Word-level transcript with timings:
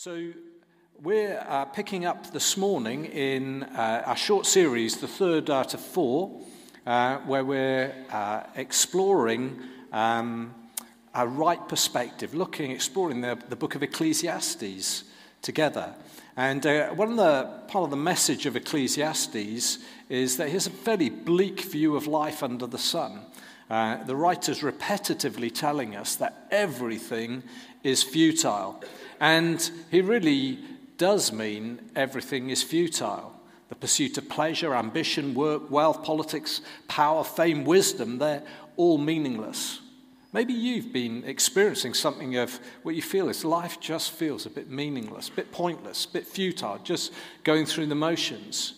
So, 0.00 0.30
we're 1.02 1.44
uh, 1.48 1.64
picking 1.64 2.04
up 2.04 2.30
this 2.32 2.56
morning 2.56 3.06
in 3.06 3.64
uh, 3.64 4.04
our 4.06 4.16
short 4.16 4.46
series, 4.46 4.98
the 4.98 5.08
third 5.08 5.50
out 5.50 5.74
of 5.74 5.80
four, 5.80 6.40
uh, 6.86 7.16
where 7.26 7.44
we're 7.44 7.92
uh, 8.12 8.44
exploring 8.54 9.60
um, 9.90 10.54
a 11.16 11.26
right 11.26 11.68
perspective, 11.68 12.32
looking, 12.32 12.70
exploring 12.70 13.22
the, 13.22 13.42
the 13.48 13.56
book 13.56 13.74
of 13.74 13.82
Ecclesiastes 13.82 15.02
together. 15.42 15.92
And 16.36 16.64
uh, 16.64 16.90
one 16.90 17.10
of 17.10 17.16
the 17.16 17.50
part 17.66 17.82
of 17.82 17.90
the 17.90 17.96
message 17.96 18.46
of 18.46 18.54
Ecclesiastes 18.54 19.78
is 20.08 20.36
that 20.36 20.48
here's 20.48 20.68
a 20.68 20.70
fairly 20.70 21.10
bleak 21.10 21.62
view 21.62 21.96
of 21.96 22.06
life 22.06 22.44
under 22.44 22.68
the 22.68 22.78
sun. 22.78 23.22
Uh, 23.70 24.02
the 24.04 24.16
writer's 24.16 24.60
repetitively 24.60 25.54
telling 25.54 25.94
us 25.94 26.16
that 26.16 26.46
everything 26.50 27.42
is 27.82 28.02
futile. 28.02 28.82
And 29.20 29.70
he 29.90 30.00
really 30.00 30.58
does 30.96 31.32
mean 31.32 31.90
everything 31.94 32.50
is 32.50 32.62
futile. 32.62 33.34
The 33.68 33.74
pursuit 33.74 34.16
of 34.16 34.28
pleasure, 34.28 34.74
ambition, 34.74 35.34
work, 35.34 35.70
wealth, 35.70 36.02
politics, 36.02 36.62
power, 36.88 37.22
fame, 37.22 37.64
wisdom, 37.64 38.18
they're 38.18 38.42
all 38.76 38.96
meaningless. 38.96 39.80
Maybe 40.32 40.52
you've 40.52 40.92
been 40.92 41.24
experiencing 41.24 41.94
something 41.94 42.36
of 42.36 42.58
what 42.82 42.94
you 42.94 43.02
feel 43.02 43.28
is 43.28 43.44
life 43.44 43.80
just 43.80 44.12
feels 44.12 44.46
a 44.46 44.50
bit 44.50 44.70
meaningless, 44.70 45.28
a 45.28 45.32
bit 45.32 45.52
pointless, 45.52 46.04
a 46.04 46.12
bit 46.12 46.26
futile, 46.26 46.78
just 46.78 47.12
going 47.44 47.66
through 47.66 47.86
the 47.86 47.94
motions. 47.94 48.77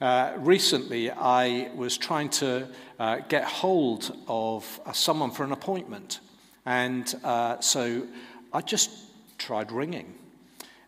Uh, 0.00 0.34
recently, 0.36 1.10
I 1.10 1.70
was 1.74 1.96
trying 1.96 2.28
to 2.28 2.68
uh, 2.98 3.20
get 3.28 3.44
hold 3.44 4.14
of 4.28 4.80
uh, 4.84 4.92
someone 4.92 5.30
for 5.30 5.42
an 5.42 5.52
appointment. 5.52 6.20
And 6.66 7.14
uh, 7.24 7.60
so 7.60 8.06
I 8.52 8.60
just 8.60 8.90
tried 9.38 9.72
ringing. 9.72 10.14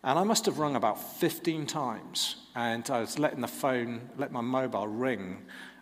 And 0.03 0.19
I 0.19 0.23
must 0.23 0.45
have 0.45 0.59
rung 0.59 0.75
about 0.75 1.01
15 1.17 1.65
times. 1.65 2.35
And 2.55 2.87
I 2.89 2.99
was 2.99 3.17
letting 3.17 3.41
the 3.41 3.47
phone, 3.47 4.09
let 4.17 4.31
my 4.31 4.41
mobile 4.41 4.87
ring 4.87 5.39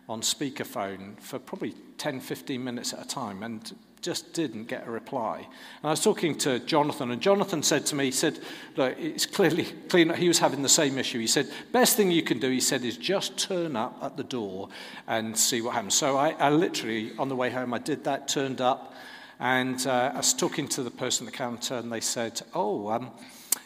on 0.08 0.22
speakerphone 0.22 1.20
for 1.20 1.38
probably 1.38 1.74
10, 1.98 2.20
15 2.20 2.64
minutes 2.64 2.94
at 2.94 3.04
a 3.04 3.08
time 3.08 3.42
and 3.42 3.74
just 4.00 4.32
didn't 4.32 4.64
get 4.64 4.86
a 4.86 4.90
reply. 4.90 5.38
And 5.38 5.84
I 5.84 5.90
was 5.90 6.02
talking 6.02 6.36
to 6.38 6.58
Jonathan, 6.60 7.10
and 7.10 7.20
Jonathan 7.20 7.62
said 7.62 7.86
to 7.86 7.94
me, 7.94 8.06
he 8.06 8.10
said, 8.10 8.38
look, 8.76 8.98
it's 8.98 9.26
clearly 9.26 9.64
clear 9.88 10.14
he 10.14 10.28
was 10.28 10.38
having 10.38 10.62
the 10.62 10.68
same 10.68 10.98
issue. 10.98 11.18
He 11.18 11.26
said, 11.26 11.48
best 11.72 11.96
thing 11.96 12.10
you 12.10 12.22
can 12.22 12.38
do, 12.38 12.50
he 12.50 12.60
said, 12.60 12.84
is 12.84 12.96
just 12.96 13.38
turn 13.38 13.76
up 13.76 13.98
at 14.02 14.16
the 14.16 14.24
door 14.24 14.68
and 15.06 15.36
see 15.36 15.60
what 15.60 15.74
happens. 15.74 15.94
So 15.94 16.16
I, 16.16 16.30
I 16.30 16.50
literally, 16.50 17.12
on 17.18 17.28
the 17.28 17.36
way 17.36 17.50
home, 17.50 17.74
I 17.74 17.78
did 17.78 18.04
that, 18.04 18.28
turned 18.28 18.60
up, 18.60 18.94
and 19.40 19.86
uh, 19.86 20.12
I 20.14 20.16
was 20.16 20.34
talking 20.34 20.68
to 20.68 20.82
the 20.82 20.90
person 20.90 21.26
at 21.26 21.32
the 21.32 21.38
counter, 21.38 21.76
and 21.76 21.92
they 21.92 22.00
said, 22.00 22.42
Oh, 22.54 22.88
um, 22.90 23.10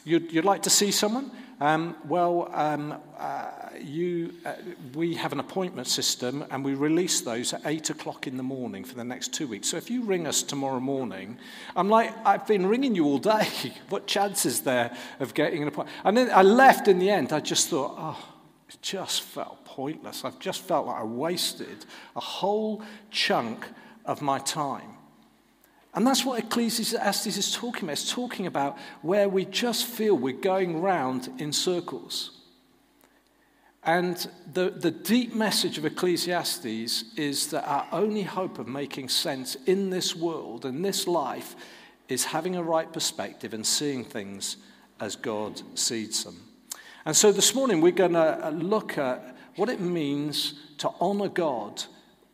you'd, 0.05 0.33
you'd 0.33 0.45
like 0.45 0.63
to 0.63 0.71
see 0.71 0.91
someone? 0.91 1.31
Um, 1.63 1.95
well, 2.09 2.51
um, 2.53 2.97
uh, 3.17 3.51
you, 3.81 4.35
uh, 4.45 4.55
we 4.95 5.15
have 5.15 5.33
an 5.33 5.39
appointment 5.39 5.87
system, 5.87 6.45
and 6.51 6.65
we 6.65 6.75
release 6.75 7.21
those 7.21 7.53
at 7.53 7.61
8 7.65 7.91
o'clock 7.91 8.27
in 8.27 8.37
the 8.37 8.43
morning 8.43 8.83
for 8.83 8.97
the 8.97 9.05
next 9.05 9.33
two 9.33 9.47
weeks. 9.47 9.69
So 9.69 9.77
if 9.77 9.89
you 9.89 10.03
ring 10.03 10.27
us 10.27 10.43
tomorrow 10.43 10.81
morning, 10.81 11.39
I'm 11.77 11.89
like, 11.89 12.13
I've 12.27 12.49
been 12.49 12.67
ringing 12.67 12.97
you 12.97 13.05
all 13.05 13.19
day. 13.19 13.47
what 13.91 14.09
chance 14.09 14.45
is 14.45 14.63
there 14.63 14.97
of 15.21 15.35
getting 15.35 15.63
an 15.63 15.69
appointment? 15.69 15.97
And 16.05 16.17
then 16.17 16.31
I 16.33 16.43
left 16.43 16.89
in 16.89 16.99
the 16.99 17.11
end. 17.11 17.33
I 17.33 17.39
just 17.39 17.69
thought, 17.69 17.95
oh, 17.97 18.35
it 18.69 18.83
just 18.83 19.23
felt 19.23 19.65
pointless. 19.65 20.25
I've 20.25 20.41
just 20.41 20.63
felt 20.63 20.89
like 20.89 21.01
I 21.01 21.05
wasted 21.05 21.87
a 22.17 22.21
whole 22.21 22.83
chunk 23.13 23.67
of 24.05 24.21
my 24.21 24.41
time. 24.41 24.97
And 25.95 26.07
that's 26.07 26.25
what 26.25 26.39
Ecclesiastes 26.39 27.27
is 27.27 27.55
talking 27.55 27.85
about. 27.85 27.93
It's 27.93 28.11
talking 28.11 28.47
about 28.47 28.79
where 29.03 29.29
we 29.29 29.45
just 29.45 29.85
feel 29.85 30.17
we're 30.17 30.33
going 30.33 30.81
round 30.81 31.29
in 31.39 31.53
circles. 31.53 32.39
And 33.85 34.27
the, 34.51 34.71
the 34.71 34.91
deep 34.91 35.35
message 35.35 35.77
of 35.77 35.85
Ecclesiastes 35.85 37.05
is 37.17 37.49
that 37.49 37.69
our 37.69 37.87
only 37.93 38.23
hope 38.23 38.59
of 38.59 38.69
making 38.69 39.09
sense 39.09 39.57
in 39.67 39.91
this 39.91 40.17
world 40.17 40.65
and 40.65 40.85
this 40.85 41.07
life 41.07 41.57
is 42.09 42.25
having 42.25 42.57
a 42.57 42.63
right 42.63 42.91
perspective 42.91 43.53
and 43.53 43.67
seeing 43.67 44.05
things 44.05 44.57
as 45.01 45.17
God 45.17 45.61
sees 45.75 46.25
them. 46.25 46.41
And 47.05 47.15
so 47.15 47.33
this 47.33 47.55
morning 47.55 47.81
we're 47.81 47.93
going 47.93 48.13
to 48.13 48.51
look 48.55 48.97
at 48.97 49.37
what 49.57 49.69
it 49.69 49.81
means 49.81 50.55
to 50.79 50.91
honor 51.01 51.29
God 51.29 51.83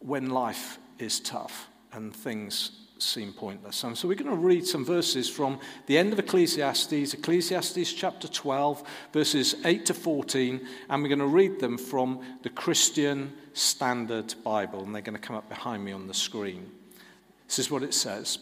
when 0.00 0.30
life 0.30 0.78
is 0.98 1.18
tough 1.18 1.68
and 1.92 2.14
things 2.14 2.77
seem 2.98 3.32
pointless. 3.32 3.84
And 3.84 3.96
so 3.96 4.08
we're 4.08 4.14
going 4.14 4.30
to 4.30 4.36
read 4.36 4.66
some 4.66 4.84
verses 4.84 5.28
from 5.28 5.58
the 5.86 5.96
end 5.96 6.12
of 6.12 6.18
Ecclesiastes, 6.18 7.14
Ecclesiastes 7.14 7.92
chapter 7.92 8.28
12, 8.28 8.82
verses 9.12 9.54
8 9.64 9.86
to 9.86 9.94
14, 9.94 10.66
and 10.90 11.02
we're 11.02 11.08
going 11.08 11.18
to 11.18 11.26
read 11.26 11.60
them 11.60 11.78
from 11.78 12.20
the 12.42 12.50
Christian 12.50 13.32
Standard 13.52 14.34
Bible, 14.44 14.84
and 14.84 14.94
they're 14.94 15.02
going 15.02 15.18
to 15.18 15.26
come 15.26 15.36
up 15.36 15.48
behind 15.48 15.84
me 15.84 15.92
on 15.92 16.06
the 16.06 16.14
screen. 16.14 16.70
This 17.46 17.58
is 17.58 17.70
what 17.70 17.82
it 17.82 17.94
says 17.94 18.38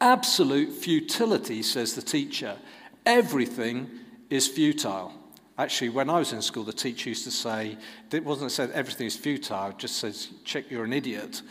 Absolute 0.00 0.72
futility, 0.72 1.62
says 1.62 1.94
the 1.94 2.02
teacher. 2.02 2.56
Everything 3.06 3.90
is 4.30 4.48
futile. 4.48 5.12
Actually, 5.58 5.90
when 5.90 6.08
I 6.08 6.18
was 6.18 6.32
in 6.32 6.40
school, 6.40 6.64
the 6.64 6.72
teacher 6.72 7.10
used 7.10 7.24
to 7.24 7.30
say, 7.30 7.76
it 8.10 8.24
wasn't 8.24 8.50
said 8.50 8.70
everything 8.70 9.06
is 9.06 9.16
futile, 9.16 9.70
it 9.70 9.78
just 9.78 9.98
says, 9.98 10.30
check 10.44 10.70
you're 10.70 10.84
an 10.84 10.92
idiot. 10.92 11.42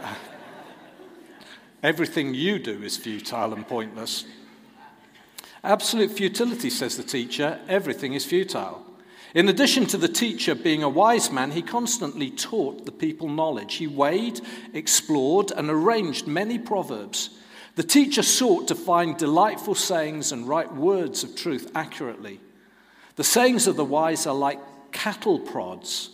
Everything 1.84 2.32
you 2.32 2.58
do 2.58 2.82
is 2.82 2.96
futile 2.96 3.52
and 3.52 3.68
pointless. 3.68 4.24
Absolute 5.62 6.12
futility, 6.12 6.70
says 6.70 6.96
the 6.96 7.02
teacher. 7.02 7.60
Everything 7.68 8.14
is 8.14 8.24
futile. 8.24 8.82
In 9.34 9.50
addition 9.50 9.84
to 9.88 9.98
the 9.98 10.08
teacher 10.08 10.54
being 10.54 10.82
a 10.82 10.88
wise 10.88 11.30
man, 11.30 11.50
he 11.50 11.60
constantly 11.60 12.30
taught 12.30 12.86
the 12.86 12.92
people 12.92 13.28
knowledge. 13.28 13.74
He 13.74 13.86
weighed, 13.86 14.40
explored, 14.72 15.50
and 15.50 15.68
arranged 15.68 16.26
many 16.26 16.58
proverbs. 16.58 17.28
The 17.76 17.82
teacher 17.82 18.22
sought 18.22 18.66
to 18.68 18.74
find 18.74 19.18
delightful 19.18 19.74
sayings 19.74 20.32
and 20.32 20.48
write 20.48 20.72
words 20.72 21.22
of 21.22 21.36
truth 21.36 21.70
accurately. 21.74 22.40
The 23.16 23.24
sayings 23.24 23.66
of 23.66 23.76
the 23.76 23.84
wise 23.84 24.26
are 24.26 24.34
like 24.34 24.60
cattle 24.92 25.38
prods, 25.38 26.08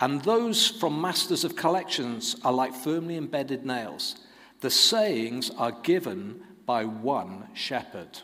and 0.00 0.22
those 0.22 0.66
from 0.66 0.98
masters 0.98 1.44
of 1.44 1.56
collections 1.56 2.36
are 2.42 2.54
like 2.54 2.72
firmly 2.72 3.18
embedded 3.18 3.66
nails. 3.66 4.16
The 4.60 4.70
sayings 4.70 5.50
are 5.50 5.72
given 5.72 6.42
by 6.66 6.84
one 6.84 7.48
shepherd. 7.54 8.20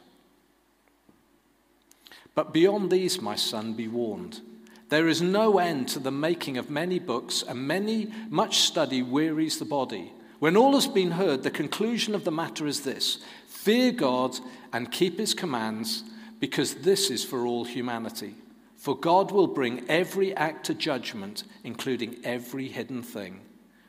But 2.35 2.53
beyond 2.53 2.91
these, 2.91 3.21
my 3.21 3.35
son, 3.35 3.73
be 3.73 3.89
warned. 3.89 4.41
There 4.89 5.09
is 5.09 5.23
no 5.23 5.59
end 5.59 5.89
to 5.89 5.99
the 5.99 6.13
making 6.13 6.59
of 6.59 6.71
many 6.71 6.99
books, 6.99 7.43
and 7.43 7.67
many, 7.67 8.13
much 8.29 8.59
study 8.59 9.03
wearies 9.03 9.59
the 9.59 9.65
body. 9.65 10.13
When 10.39 10.57
all 10.57 10.75
has 10.75 10.87
been 10.87 11.13
heard, 11.13 11.43
the 11.43 11.51
conclusion 11.51 12.15
of 12.15 12.25
the 12.25 12.31
matter 12.31 12.67
is 12.67 12.83
this 12.83 13.19
fear 13.49 13.91
God 13.91 14.39
and 14.73 14.93
keep 14.93 15.19
his 15.19 15.35
commands, 15.35 16.05
because 16.39 16.75
this 16.75 17.11
is 17.11 17.25
for 17.25 17.47
all 17.47 17.65
humanity. 17.65 18.35
For 18.77 18.97
God 18.97 19.33
will 19.33 19.49
bring 19.49 19.89
every 19.89 20.37
act 20.37 20.67
to 20.67 20.75
judgment, 20.75 21.45
including 21.65 22.19
every 22.23 22.69
hidden 22.69 23.03
thing, 23.03 23.41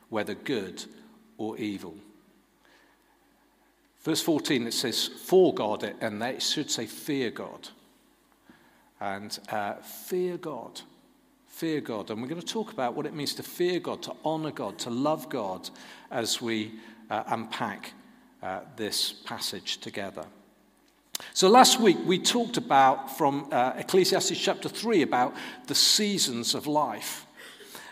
whether 0.09 0.33
good 0.33 0.85
or 1.37 1.57
evil. 1.57 1.95
Verse 4.07 4.21
14, 4.21 4.67
it 4.67 4.73
says, 4.73 5.05
for 5.05 5.53
God, 5.53 5.83
and 5.99 6.23
it 6.23 6.41
should 6.41 6.71
say, 6.71 6.85
fear 6.85 7.29
God. 7.29 7.67
And 9.01 9.37
uh, 9.51 9.73
fear 9.73 10.37
God. 10.37 10.79
Fear 11.47 11.81
God. 11.81 12.09
And 12.09 12.21
we're 12.21 12.29
going 12.29 12.39
to 12.39 12.47
talk 12.47 12.71
about 12.71 12.95
what 12.95 13.05
it 13.05 13.13
means 13.13 13.33
to 13.33 13.43
fear 13.43 13.81
God, 13.81 14.01
to 14.03 14.13
honor 14.23 14.51
God, 14.51 14.79
to 14.79 14.89
love 14.89 15.27
God 15.27 15.69
as 16.09 16.41
we 16.41 16.71
uh, 17.09 17.23
unpack 17.27 17.91
uh, 18.41 18.61
this 18.77 19.11
passage 19.11 19.79
together. 19.79 20.23
So 21.33 21.49
last 21.49 21.81
week 21.81 21.97
we 22.05 22.17
talked 22.17 22.55
about 22.55 23.17
from 23.17 23.49
uh, 23.51 23.73
Ecclesiastes 23.75 24.39
chapter 24.39 24.69
3 24.69 25.01
about 25.01 25.35
the 25.65 25.75
seasons 25.75 26.55
of 26.55 26.65
life. 26.65 27.25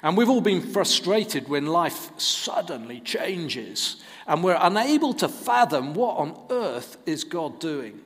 And 0.02 0.16
we've 0.16 0.30
all 0.30 0.40
been 0.40 0.62
frustrated 0.62 1.50
when 1.50 1.66
life 1.66 2.18
suddenly 2.18 3.02
changes 3.02 4.02
and 4.28 4.44
we're 4.44 4.58
unable 4.60 5.14
to 5.16 5.28
fathom 5.28 5.94
what 5.94 6.18
on 6.18 6.38
earth 6.50 6.98
is 7.06 7.24
God 7.24 7.60
doing. 7.60 8.00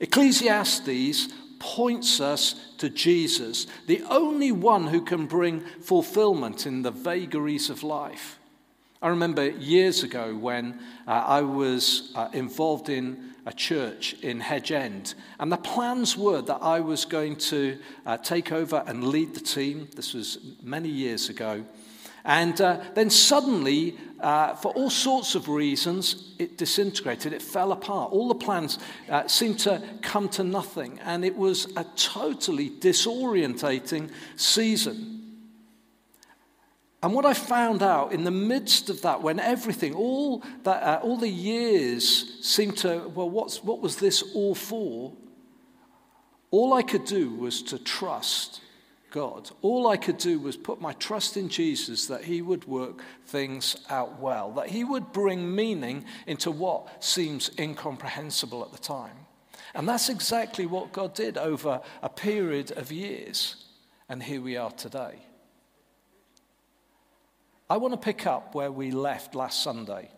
Ecclesiastes 0.00 1.28
points 1.58 2.20
us 2.20 2.54
to 2.78 2.88
Jesus, 2.88 3.66
the 3.86 4.02
only 4.08 4.50
one 4.50 4.86
who 4.86 5.02
can 5.02 5.26
bring 5.26 5.60
fulfillment 5.82 6.66
in 6.66 6.82
the 6.82 6.90
vagaries 6.90 7.68
of 7.68 7.82
life. 7.82 8.38
I 9.02 9.08
remember 9.08 9.48
years 9.48 10.02
ago 10.02 10.34
when 10.34 10.78
uh, 11.06 11.10
I 11.10 11.42
was 11.42 12.12
uh, 12.14 12.28
involved 12.32 12.88
in 12.88 13.30
a 13.46 13.52
church 13.52 14.14
in 14.22 14.40
Hedge 14.40 14.72
End, 14.72 15.14
and 15.38 15.50
the 15.50 15.56
plans 15.56 16.16
were 16.16 16.42
that 16.42 16.62
I 16.62 16.80
was 16.80 17.04
going 17.04 17.36
to 17.36 17.78
uh, 18.04 18.18
take 18.18 18.52
over 18.52 18.84
and 18.86 19.04
lead 19.04 19.34
the 19.34 19.40
team. 19.40 19.88
This 19.96 20.12
was 20.12 20.38
many 20.62 20.88
years 20.88 21.30
ago. 21.30 21.64
And 22.24 22.60
uh, 22.60 22.80
then 22.94 23.10
suddenly, 23.10 23.96
uh, 24.20 24.54
for 24.54 24.72
all 24.72 24.90
sorts 24.90 25.34
of 25.34 25.48
reasons, 25.48 26.34
it 26.38 26.58
disintegrated, 26.58 27.32
it 27.32 27.42
fell 27.42 27.72
apart. 27.72 28.12
All 28.12 28.28
the 28.28 28.34
plans 28.34 28.78
uh, 29.08 29.26
seemed 29.26 29.58
to 29.60 29.82
come 30.02 30.28
to 30.30 30.44
nothing, 30.44 30.98
and 31.02 31.24
it 31.24 31.36
was 31.36 31.66
a 31.76 31.84
totally 31.96 32.70
disorientating 32.70 34.10
season. 34.36 35.16
And 37.02 37.14
what 37.14 37.24
I 37.24 37.32
found 37.32 37.82
out 37.82 38.12
in 38.12 38.24
the 38.24 38.30
midst 38.30 38.90
of 38.90 39.00
that, 39.02 39.22
when 39.22 39.40
everything, 39.40 39.94
all, 39.94 40.44
that, 40.64 40.82
uh, 40.82 41.00
all 41.02 41.16
the 41.16 41.28
years 41.28 42.38
seemed 42.42 42.76
to, 42.78 43.08
well, 43.14 43.30
what's, 43.30 43.64
what 43.64 43.80
was 43.80 43.96
this 43.96 44.22
all 44.34 44.54
for? 44.54 45.14
All 46.50 46.74
I 46.74 46.82
could 46.82 47.06
do 47.06 47.30
was 47.30 47.62
to 47.62 47.78
trust 47.78 48.60
God. 49.10 49.50
All 49.62 49.88
I 49.88 49.96
could 49.96 50.18
do 50.18 50.38
was 50.38 50.56
put 50.56 50.80
my 50.80 50.92
trust 50.94 51.36
in 51.36 51.48
Jesus 51.48 52.06
that 52.06 52.24
He 52.24 52.42
would 52.42 52.66
work 52.66 53.02
things 53.26 53.76
out 53.88 54.20
well, 54.20 54.52
that 54.52 54.68
He 54.68 54.84
would 54.84 55.12
bring 55.12 55.54
meaning 55.54 56.04
into 56.26 56.50
what 56.50 57.02
seems 57.02 57.50
incomprehensible 57.58 58.62
at 58.64 58.72
the 58.72 58.78
time. 58.78 59.16
And 59.74 59.88
that's 59.88 60.08
exactly 60.08 60.66
what 60.66 60.92
God 60.92 61.14
did 61.14 61.38
over 61.38 61.80
a 62.02 62.08
period 62.08 62.72
of 62.72 62.90
years. 62.90 63.64
And 64.08 64.22
here 64.22 64.40
we 64.40 64.56
are 64.56 64.72
today. 64.72 65.20
I 67.68 67.76
want 67.76 67.94
to 67.94 67.98
pick 67.98 68.26
up 68.26 68.54
where 68.54 68.72
we 68.72 68.90
left 68.90 69.36
last 69.36 69.62
Sunday. 69.62 70.10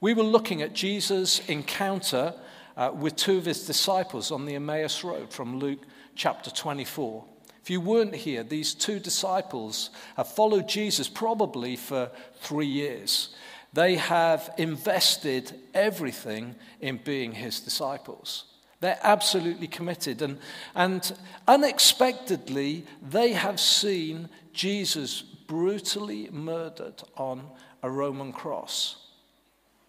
We 0.00 0.12
were 0.12 0.24
looking 0.24 0.62
at 0.62 0.72
Jesus' 0.72 1.38
encounter 1.48 2.34
uh, 2.76 2.90
with 2.92 3.16
two 3.16 3.38
of 3.38 3.44
his 3.44 3.64
disciples 3.64 4.30
on 4.30 4.44
the 4.44 4.56
Emmaus 4.56 5.04
Road 5.04 5.32
from 5.32 5.58
Luke 5.58 5.86
chapter 6.16 6.50
24. 6.50 7.24
If 7.66 7.70
you 7.70 7.80
weren't 7.80 8.14
here, 8.14 8.44
these 8.44 8.74
two 8.74 9.00
disciples 9.00 9.90
have 10.16 10.28
followed 10.28 10.68
Jesus 10.68 11.08
probably 11.08 11.74
for 11.74 12.12
three 12.36 12.68
years. 12.68 13.34
They 13.72 13.96
have 13.96 14.54
invested 14.56 15.52
everything 15.74 16.54
in 16.80 16.98
being 16.98 17.32
his 17.32 17.58
disciples. 17.58 18.44
They're 18.78 19.00
absolutely 19.02 19.66
committed. 19.66 20.22
And, 20.22 20.38
and 20.76 21.12
unexpectedly, 21.48 22.86
they 23.02 23.32
have 23.32 23.58
seen 23.58 24.28
Jesus 24.52 25.22
brutally 25.22 26.30
murdered 26.30 27.02
on 27.16 27.48
a 27.82 27.90
Roman 27.90 28.32
cross. 28.32 29.08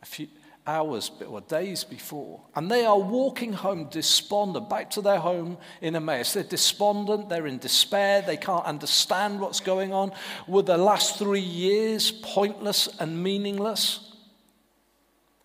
A 0.02 0.08
few, 0.08 0.30
hours 0.68 1.10
or 1.28 1.42
days 1.42 1.84
before. 1.84 2.42
And 2.54 2.70
they 2.70 2.86
are 2.86 3.00
walking 3.00 3.54
home 3.54 3.88
despondent, 3.90 4.70
back 4.70 4.92
to 4.92 5.02
their 5.02 5.20
home 5.20 5.58
in 5.82 5.96
Emmaus. 5.96 6.34
They're 6.34 6.44
despondent, 6.44 7.30
they're 7.30 7.48
in 7.48 7.58
despair, 7.58 8.22
they 8.22 8.38
can't 8.38 8.66
understand 8.66 9.40
what's 9.40 9.62
going 9.62 9.94
on. 9.94 10.12
Were 10.48 10.62
the 10.62 10.78
last 10.78 11.18
three 11.18 11.40
years 11.40 12.12
pointless 12.12 12.88
and 13.00 13.24
meaningless? 13.24 14.14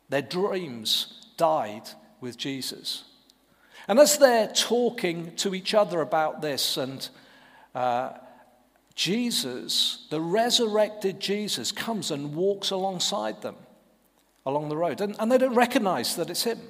Their 0.09 0.23
dreams 0.23 1.31
died 1.37 1.89
with 2.21 2.37
Jesus. 2.37 3.05
And 3.89 3.99
as 3.99 4.19
they're 4.19 4.49
talking 4.49 5.35
to 5.37 5.55
each 5.55 5.73
other 5.73 6.01
about 6.01 6.43
this, 6.43 6.77
and 6.77 7.09
uh, 7.75 8.11
Jesus, 8.95 10.07
the 10.11 10.21
resurrected 10.21 11.21
Jesus, 11.21 11.73
comes 11.73 12.11
and 12.11 12.35
walks 12.35 12.71
alongside 12.71 13.41
them 13.43 13.57
along 14.45 14.69
the 14.69 14.77
road. 14.77 15.01
And, 15.01 15.17
and 15.19 15.31
they 15.31 15.39
don't 15.39 15.55
recognize 15.55 16.17
that 16.17 16.31
it's 16.31 16.45
him. 16.45 16.61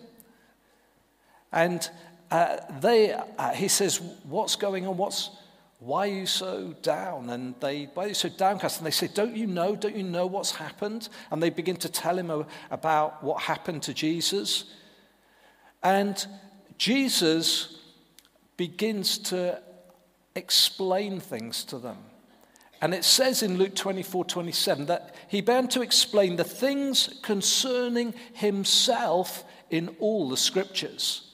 And 1.53 1.89
uh, 2.31 2.57
they, 2.81 3.13
uh, 3.13 3.53
he 3.53 3.69
says, 3.69 4.01
What's 4.25 4.57
going 4.57 4.87
on? 4.87 4.97
What's, 4.97 5.31
why 5.79 6.09
are 6.09 6.13
you 6.13 6.27
so 6.27 6.75
down? 6.83 7.31
And 7.31 7.55
they, 7.61 7.85
why 7.95 8.05
are 8.05 8.09
you 8.09 8.15
so 8.15 8.29
downcast? 8.29 8.79
And 8.79 8.87
they 8.87 8.91
say, 8.91 9.09
Don't 9.13 9.37
you 9.37 9.47
know? 9.47 9.77
Don't 9.77 9.97
you 9.97 10.03
know 10.03 10.27
what's 10.27 10.53
happened? 10.53 11.09
And 11.31 11.43
they 11.43 11.51
begin 11.51 11.77
to 11.77 11.89
tell 11.91 12.19
him 12.19 12.47
about 12.71 13.23
what 13.23 13.43
happened 13.43 13.83
to 13.85 13.95
Jesus. 13.95 14.65
And 15.83 16.25
Jesus 16.79 17.79
begins 18.57 19.19
to 19.19 19.61
explain 20.35 21.21
things 21.21 21.65
to 21.65 21.79
them. 21.79 21.99
And 22.83 22.93
it 22.93 23.05
says 23.05 23.45
in 23.45 23.59
Luke 23.59 23.77
24 23.77 24.25
27 24.25 24.87
that 24.87 25.15
he 25.29 25.41
began 25.41 25.69
to 25.69 25.83
explain 25.83 26.35
the 26.35 26.45
things 26.45 27.21
concerning 27.23 28.13
himself 28.35 29.45
in 29.71 29.95
all 30.01 30.29
the 30.29 30.37
scriptures. 30.37 31.29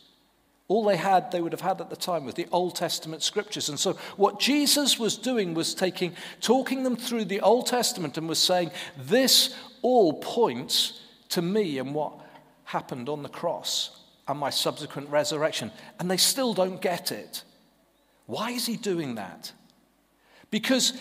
All 0.68 0.84
they 0.84 0.96
had, 0.96 1.32
they 1.32 1.40
would 1.40 1.52
have 1.52 1.62
had 1.62 1.80
at 1.80 1.88
the 1.88 1.96
time, 1.96 2.26
was 2.26 2.34
the 2.34 2.46
Old 2.52 2.76
Testament 2.76 3.22
scriptures. 3.22 3.70
And 3.70 3.80
so, 3.80 3.94
what 4.18 4.38
Jesus 4.38 4.98
was 4.98 5.16
doing 5.16 5.54
was 5.54 5.74
taking, 5.74 6.14
talking 6.42 6.82
them 6.82 6.94
through 6.94 7.24
the 7.24 7.40
Old 7.40 7.66
Testament 7.66 8.18
and 8.18 8.28
was 8.28 8.38
saying, 8.38 8.70
This 8.98 9.56
all 9.80 10.20
points 10.20 11.00
to 11.30 11.40
me 11.40 11.78
and 11.78 11.94
what 11.94 12.20
happened 12.64 13.08
on 13.08 13.22
the 13.22 13.28
cross 13.30 14.02
and 14.28 14.38
my 14.38 14.50
subsequent 14.50 15.08
resurrection. 15.08 15.72
And 15.98 16.10
they 16.10 16.18
still 16.18 16.52
don't 16.52 16.82
get 16.82 17.10
it. 17.10 17.42
Why 18.26 18.50
is 18.50 18.66
he 18.66 18.76
doing 18.76 19.14
that? 19.14 19.52
Because 20.50 20.92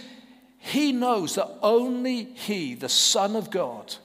he 0.68 0.92
knows 0.92 1.36
that 1.36 1.50
only 1.62 2.26
He, 2.26 2.76
the 2.76 2.90
Son 2.90 3.38
of 3.38 3.50
God, 3.50 3.96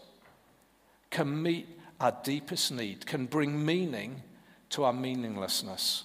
can 1.10 1.42
meet 1.42 1.66
our 2.00 2.16
deepest 2.22 2.70
need, 2.70 3.04
can 3.04 3.26
bring 3.26 3.64
meaning 3.64 4.22
to 4.70 4.84
our 4.84 4.92
meaninglessness. 4.92 6.04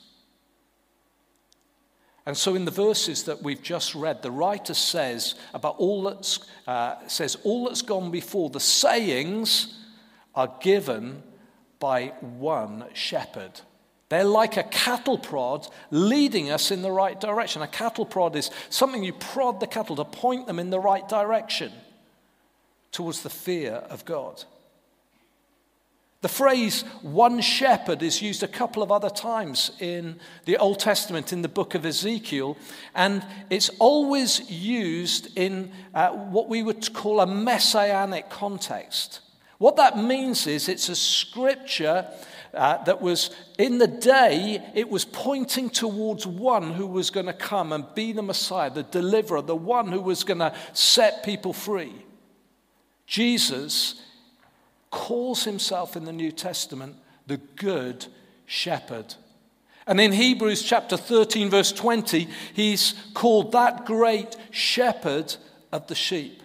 And 2.25 2.35
so, 2.35 2.55
in 2.55 2.65
the 2.65 2.71
verses 2.71 3.23
that 3.25 3.43
we've 3.43 3.61
just 3.61 3.93
read, 3.93 4.23
the 4.23 4.31
writer 4.31 4.73
says 4.73 5.35
about 5.53 5.75
all 5.77 6.01
that's 6.03 6.39
uh, 6.65 7.07
says 7.07 7.37
all 7.43 7.65
that's 7.65 7.83
gone 7.83 8.09
before. 8.09 8.49
The 8.49 8.59
sayings 8.59 9.77
are 10.33 10.51
given 10.59 11.21
by 11.79 12.13
one 12.19 12.85
shepherd. 12.93 13.61
They're 14.09 14.23
like 14.23 14.55
a 14.55 14.63
cattle 14.63 15.17
prod 15.17 15.67
leading 15.91 16.49
us 16.49 16.71
in 16.71 16.81
the 16.81 16.91
right 16.91 17.19
direction. 17.19 17.61
A 17.61 17.67
cattle 17.67 18.05
prod 18.05 18.35
is 18.35 18.51
something 18.69 19.03
you 19.03 19.13
prod 19.13 19.59
the 19.59 19.67
cattle 19.67 19.97
to 19.97 20.05
point 20.05 20.47
them 20.47 20.59
in 20.59 20.69
the 20.69 20.79
right 20.79 21.07
direction 21.07 21.71
towards 22.91 23.21
the 23.21 23.29
fear 23.29 23.73
of 23.73 24.05
God. 24.05 24.43
The 26.21 26.29
phrase 26.29 26.81
one 27.03 27.41
shepherd 27.41 28.01
is 28.01 28.21
used 28.21 28.41
a 28.41 28.47
couple 28.47 28.81
of 28.81 28.91
other 28.91 29.09
times 29.09 29.71
in 29.79 30.19
the 30.45 30.57
Old 30.57 30.79
Testament 30.79 31.31
in 31.31 31.43
the 31.43 31.47
book 31.47 31.75
of 31.75 31.85
Ezekiel, 31.85 32.57
and 32.95 33.23
it's 33.51 33.69
always 33.77 34.49
used 34.49 35.37
in 35.37 35.71
uh, 35.93 36.09
what 36.09 36.49
we 36.49 36.63
would 36.63 36.91
call 36.93 37.19
a 37.19 37.27
messianic 37.27 38.29
context. 38.29 39.19
What 39.59 39.75
that 39.75 39.97
means 39.97 40.47
is 40.47 40.67
it's 40.67 40.89
a 40.89 40.95
scripture 40.95 42.07
uh, 42.57 42.83
that 42.83 43.01
was 43.01 43.29
in 43.57 43.77
the 43.77 43.87
day, 43.87 44.61
it 44.73 44.89
was 44.89 45.05
pointing 45.05 45.69
towards 45.69 46.25
one 46.25 46.73
who 46.73 46.87
was 46.87 47.09
going 47.09 47.27
to 47.27 47.33
come 47.33 47.71
and 47.71 47.85
be 47.95 48.11
the 48.11 48.21
Messiah, 48.21 48.69
the 48.69 48.83
deliverer, 48.83 49.41
the 49.41 49.55
one 49.55 49.91
who 49.91 50.01
was 50.01 50.23
going 50.23 50.39
to 50.39 50.53
set 50.73 51.23
people 51.23 51.53
free. 51.53 51.93
Jesus 53.05 54.01
calls 54.89 55.43
himself 55.43 55.95
in 55.95 56.05
the 56.05 56.11
New 56.11 56.31
Testament 56.31 56.95
the 57.27 57.37
Good 57.37 58.07
Shepherd. 58.45 59.15
And 59.85 60.01
in 60.01 60.11
Hebrews 60.11 60.63
chapter 60.63 60.97
13, 60.97 61.49
verse 61.49 61.71
20, 61.71 62.27
he's 62.53 62.93
called 63.13 63.53
that 63.53 63.85
great 63.85 64.35
shepherd 64.51 65.35
of 65.71 65.87
the 65.87 65.95
sheep. 65.95 66.41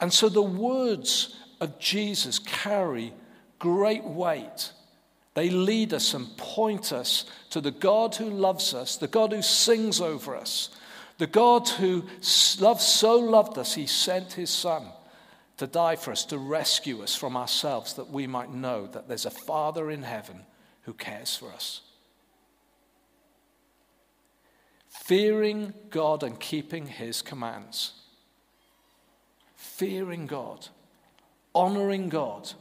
And 0.00 0.12
so 0.12 0.28
the 0.28 0.42
words 0.42 1.36
of 1.60 1.78
Jesus 1.78 2.40
carry 2.40 3.12
great 3.60 4.02
weight 4.02 4.72
they 5.34 5.48
lead 5.48 5.94
us 5.94 6.14
and 6.14 6.36
point 6.36 6.92
us 6.92 7.24
to 7.50 7.60
the 7.60 7.70
God 7.70 8.14
who 8.16 8.28
loves 8.28 8.74
us, 8.74 8.96
the 8.96 9.08
God 9.08 9.32
who 9.32 9.42
sings 9.42 10.00
over 10.00 10.36
us, 10.36 10.70
the 11.18 11.26
God 11.26 11.68
who 11.68 12.04
loves, 12.60 12.84
so 12.84 13.16
loved 13.16 13.56
us, 13.56 13.74
he 13.74 13.86
sent 13.86 14.32
his 14.32 14.50
Son 14.50 14.84
to 15.56 15.66
die 15.66 15.96
for 15.96 16.10
us, 16.10 16.24
to 16.26 16.38
rescue 16.38 17.02
us 17.02 17.14
from 17.14 17.36
ourselves, 17.36 17.94
that 17.94 18.10
we 18.10 18.26
might 18.26 18.52
know 18.52 18.86
that 18.88 19.08
there's 19.08 19.26
a 19.26 19.30
Father 19.30 19.90
in 19.90 20.02
heaven 20.02 20.40
who 20.82 20.92
cares 20.92 21.36
for 21.36 21.50
us. 21.52 21.80
Fearing 24.88 25.72
God 25.90 26.22
and 26.22 26.38
keeping 26.38 26.86
his 26.86 27.22
commands. 27.22 27.92
Fearing 29.56 30.26
God, 30.26 30.68
honoring 31.54 32.08
God 32.08 32.52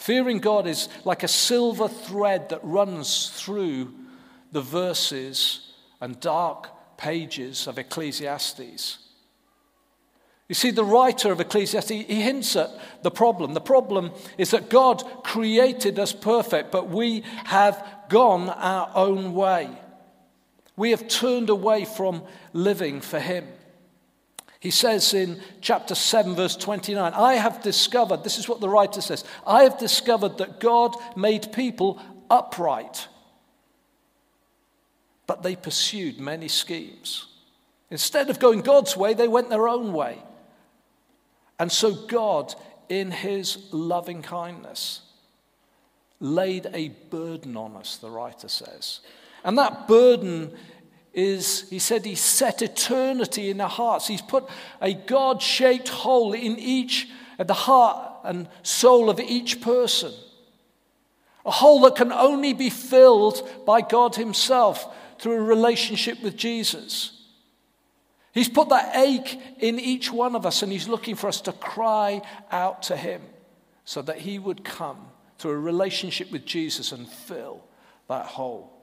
Fearing 0.00 0.38
God 0.38 0.66
is 0.66 0.88
like 1.04 1.22
a 1.22 1.28
silver 1.28 1.86
thread 1.86 2.48
that 2.48 2.64
runs 2.64 3.28
through 3.28 3.92
the 4.50 4.62
verses 4.62 5.74
and 6.00 6.18
dark 6.18 6.96
pages 6.96 7.66
of 7.66 7.76
Ecclesiastes. 7.76 8.98
You 10.48 10.54
see, 10.54 10.70
the 10.70 10.86
writer 10.86 11.30
of 11.30 11.38
Ecclesiastes, 11.38 11.90
he 11.90 12.22
hints 12.22 12.56
at 12.56 12.70
the 13.02 13.10
problem. 13.10 13.52
The 13.52 13.60
problem 13.60 14.12
is 14.38 14.52
that 14.52 14.70
God 14.70 15.04
created 15.22 15.98
us 15.98 16.14
perfect, 16.14 16.72
but 16.72 16.88
we 16.88 17.22
have 17.44 17.86
gone 18.08 18.48
our 18.48 18.90
own 18.94 19.34
way. 19.34 19.68
We 20.76 20.92
have 20.92 21.08
turned 21.08 21.50
away 21.50 21.84
from 21.84 22.22
living 22.54 23.02
for 23.02 23.20
Him. 23.20 23.46
He 24.60 24.70
says 24.70 25.14
in 25.14 25.40
chapter 25.62 25.94
7, 25.94 26.34
verse 26.34 26.54
29, 26.54 27.14
I 27.14 27.34
have 27.34 27.62
discovered, 27.62 28.22
this 28.22 28.38
is 28.38 28.46
what 28.46 28.60
the 28.60 28.68
writer 28.68 29.00
says, 29.00 29.24
I 29.46 29.62
have 29.62 29.78
discovered 29.78 30.36
that 30.36 30.60
God 30.60 30.94
made 31.16 31.50
people 31.52 32.00
upright, 32.28 33.08
but 35.26 35.42
they 35.42 35.56
pursued 35.56 36.20
many 36.20 36.46
schemes. 36.46 37.26
Instead 37.88 38.28
of 38.28 38.38
going 38.38 38.60
God's 38.60 38.96
way, 38.96 39.14
they 39.14 39.28
went 39.28 39.48
their 39.48 39.66
own 39.66 39.94
way. 39.94 40.18
And 41.58 41.72
so 41.72 41.94
God, 41.94 42.54
in 42.90 43.10
his 43.10 43.72
loving 43.72 44.20
kindness, 44.20 45.00
laid 46.20 46.68
a 46.74 46.88
burden 47.08 47.56
on 47.56 47.76
us, 47.76 47.96
the 47.96 48.10
writer 48.10 48.48
says. 48.48 49.00
And 49.42 49.56
that 49.56 49.88
burden 49.88 50.52
is, 51.12 51.68
he 51.70 51.78
said, 51.78 52.04
he 52.04 52.14
set 52.14 52.62
eternity 52.62 53.50
in 53.50 53.60
our 53.60 53.68
hearts. 53.68 54.06
He's 54.06 54.22
put 54.22 54.48
a 54.80 54.94
God 54.94 55.42
shaped 55.42 55.88
hole 55.88 56.32
in 56.32 56.58
each, 56.58 57.08
at 57.38 57.48
the 57.48 57.54
heart 57.54 58.18
and 58.24 58.48
soul 58.62 59.10
of 59.10 59.18
each 59.18 59.60
person. 59.60 60.12
A 61.44 61.50
hole 61.50 61.80
that 61.82 61.96
can 61.96 62.12
only 62.12 62.52
be 62.52 62.70
filled 62.70 63.48
by 63.66 63.80
God 63.80 64.16
Himself 64.16 64.94
through 65.18 65.36
a 65.36 65.42
relationship 65.42 66.22
with 66.22 66.36
Jesus. 66.36 67.16
He's 68.32 68.48
put 68.48 68.68
that 68.68 68.94
ache 68.96 69.40
in 69.58 69.80
each 69.80 70.12
one 70.12 70.36
of 70.36 70.46
us, 70.46 70.62
and 70.62 70.70
He's 70.70 70.88
looking 70.88 71.16
for 71.16 71.28
us 71.28 71.40
to 71.42 71.52
cry 71.52 72.22
out 72.52 72.82
to 72.84 72.96
Him 72.96 73.22
so 73.84 74.02
that 74.02 74.18
He 74.18 74.38
would 74.38 74.64
come 74.64 75.08
through 75.38 75.52
a 75.52 75.58
relationship 75.58 76.30
with 76.30 76.44
Jesus 76.44 76.92
and 76.92 77.08
fill 77.08 77.64
that 78.08 78.26
hole. 78.26 78.79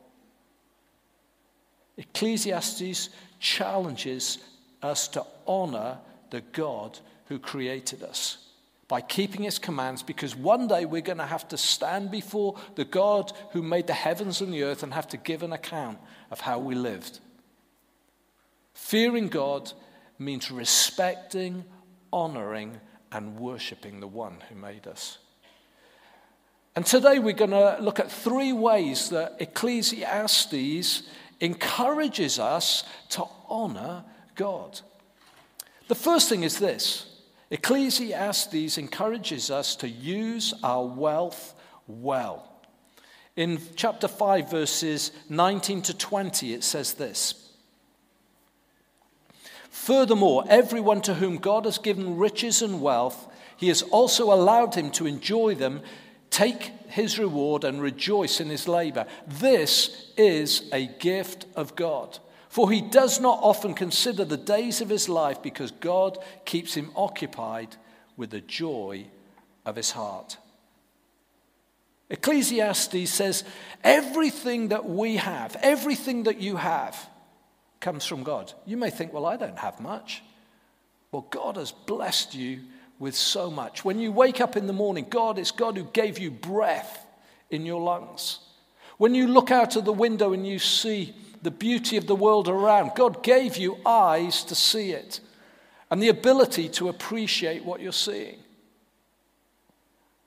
Ecclesiastes 1.98 3.10
challenges 3.40 4.38
us 4.82 5.08
to 5.10 5.26
honor 5.48 5.98
the 6.30 6.42
God 6.42 7.00
who 7.26 7.40
created 7.40 8.04
us 8.04 8.38
by 8.88 9.02
keeping 9.02 9.44
his 9.44 9.60
commands 9.60 10.02
because 10.02 10.36
one 10.36 10.68
day 10.68 10.86
we're 10.86 11.02
going 11.02 11.18
to 11.18 11.26
have 11.26 11.48
to 11.50 11.58
stand 11.58 12.10
before 12.10 12.58
the 12.76 12.86
God 12.86 13.34
who 13.52 13.62
made 13.62 13.88
the 13.88 13.94
heavens 13.94 14.40
and 14.40 14.54
the 14.54 14.64
earth 14.64 14.84
and 14.84 14.94
have 14.94 15.08
to 15.10 15.18
give 15.18 15.44
an 15.44 15.52
account 15.52 15.98
of 16.32 16.40
how 16.40 16.60
we 16.60 16.74
lived. 16.74 17.20
Fearing 18.74 19.28
God 19.28 19.72
means 20.20 20.52
respecting, 20.52 21.66
honoring, 22.14 22.80
and 23.12 23.38
worshiping 23.38 24.00
the 24.00 24.08
one 24.08 24.38
who 24.48 24.56
made 24.56 24.88
us. 24.88 25.18
And 26.76 26.86
today 26.86 27.20
we're 27.20 27.34
going 27.34 27.52
to 27.52 27.78
look 27.82 28.00
at 28.00 28.12
three 28.12 28.54
ways 28.54 29.10
that 29.10 29.38
Ecclesiastes 29.40 31.04
encourages 31.40 32.40
us 32.40 32.84
to 33.10 33.26
honor 33.48 34.04
God. 34.36 34.82
The 35.88 35.96
first 35.96 36.30
thing 36.30 36.44
is 36.44 36.60
this 36.60 37.06
Ecclesiastes 37.50 38.78
encourages 38.78 39.50
us 39.50 39.76
to 39.78 39.88
use 39.88 40.54
our 40.64 40.86
wealth 40.86 41.56
well. 41.88 42.52
In 43.36 43.60
chapter 43.76 44.08
5, 44.08 44.50
verses 44.50 45.12
19 45.30 45.84
to 45.84 45.98
20, 45.98 46.54
it 46.54 46.64
says 46.64 46.96
this 46.96 47.54
Furthermore, 49.70 50.44
everyone 50.50 51.02
to 51.02 51.14
whom 51.14 51.38
God 51.38 51.66
has 51.66 51.78
given 51.78 52.18
riches 52.18 52.62
and 52.62 52.82
wealth, 52.82 53.28
he 53.56 53.70
has 53.70 53.84
also 53.84 54.34
allowed 54.34 54.76
him 54.76 54.92
to 54.92 55.06
enjoy 55.06 55.56
them 55.56 55.82
take 56.38 56.72
his 56.90 57.18
reward 57.18 57.64
and 57.64 57.82
rejoice 57.82 58.40
in 58.40 58.48
his 58.48 58.68
labor. 58.68 59.08
This 59.26 60.12
is 60.16 60.70
a 60.72 60.86
gift 60.86 61.48
of 61.56 61.76
God. 61.76 62.20
For 62.48 62.70
he 62.72 62.80
does 62.80 63.20
not 63.20 63.40
often 63.42 63.74
consider 63.74 64.24
the 64.24 64.38
days 64.38 64.80
of 64.80 64.90
his 64.90 65.10
life 65.10 65.42
because 65.42 65.72
God 65.72 66.20
keeps 66.46 66.76
him 66.76 66.92
occupied 66.96 67.76
with 68.18 68.30
the 68.30 68.42
joy 68.42 69.08
of 69.66 69.76
his 69.76 69.92
heart. 69.92 70.38
Ecclesiastes 72.12 73.10
says 73.10 73.44
everything 73.84 74.68
that 74.68 74.88
we 74.88 75.16
have, 75.16 75.58
everything 75.64 76.24
that 76.24 76.40
you 76.40 76.56
have, 76.58 77.10
comes 77.80 78.06
from 78.06 78.22
God. 78.22 78.54
You 78.68 78.78
may 78.78 78.92
think, 78.92 79.12
well, 79.12 79.26
I 79.26 79.38
don't 79.38 79.58
have 79.58 79.80
much. 79.80 80.22
Well, 81.12 81.26
God 81.32 81.58
has 81.58 81.72
blessed 81.72 82.36
you 82.36 82.62
with 83.00 83.16
so 83.16 83.50
much. 83.52 83.86
When 83.86 84.00
you 84.00 84.12
wake 84.12 84.42
up 84.42 84.58
in 84.58 84.68
the 84.68 84.74
morning, 84.74 85.06
God 85.10 85.38
is 85.38 85.52
God 85.52 85.78
who 85.78 85.84
gave 85.86 86.18
you 86.18 86.32
breath 86.32 87.06
in 87.50 87.66
your 87.66 87.82
lungs. 87.82 88.40
When 88.98 89.14
you 89.14 89.28
look 89.28 89.52
out 89.52 89.76
of 89.76 89.86
the 89.86 89.94
window 89.94 90.34
and 90.34 90.46
you 90.48 90.60
see 90.60 91.16
the 91.42 91.52
beauty 91.52 91.98
of 91.98 92.08
the 92.08 92.16
world 92.16 92.48
around, 92.48 92.92
God 92.96 93.22
gave 93.24 93.58
you 93.58 93.78
eyes 93.86 94.44
to 94.46 94.56
see 94.56 94.92
it 94.92 95.20
and 95.90 96.02
the 96.02 96.10
ability 96.10 96.70
to 96.70 96.90
appreciate 96.90 97.64
what 97.64 97.80
you're 97.80 97.92
seeing. 97.92 98.40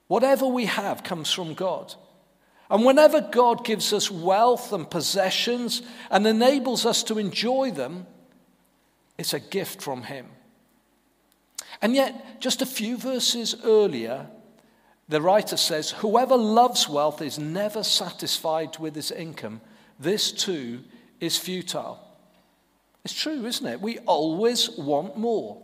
Whatever 0.06 0.46
we 0.46 0.66
have 0.66 1.02
comes 1.02 1.32
from 1.32 1.54
God. 1.54 1.94
And 2.70 2.84
whenever 2.84 3.20
God 3.20 3.64
gives 3.64 3.92
us 3.92 4.10
wealth 4.10 4.72
and 4.72 4.88
possessions 4.88 5.82
and 6.10 6.26
enables 6.26 6.86
us 6.86 7.02
to 7.04 7.18
enjoy 7.18 7.72
them, 7.72 8.06
it's 9.18 9.34
a 9.34 9.40
gift 9.40 9.82
from 9.82 10.04
Him. 10.04 10.26
And 11.82 11.94
yet, 11.94 12.40
just 12.40 12.62
a 12.62 12.66
few 12.66 12.96
verses 12.96 13.54
earlier, 13.64 14.26
the 15.08 15.20
writer 15.20 15.56
says, 15.56 15.90
Whoever 15.90 16.37
loves 16.37 16.88
wealth 16.88 17.22
is 17.22 17.38
never 17.38 17.82
satisfied 17.82 18.78
with 18.78 18.94
his 18.94 19.10
income. 19.10 19.60
This 19.99 20.30
too 20.30 20.80
is 21.20 21.37
futile. 21.37 22.00
It's 23.04 23.14
true, 23.14 23.46
isn't 23.46 23.66
it? 23.66 23.80
We 23.80 23.99
always 24.00 24.70
want 24.70 25.16
more. 25.16 25.60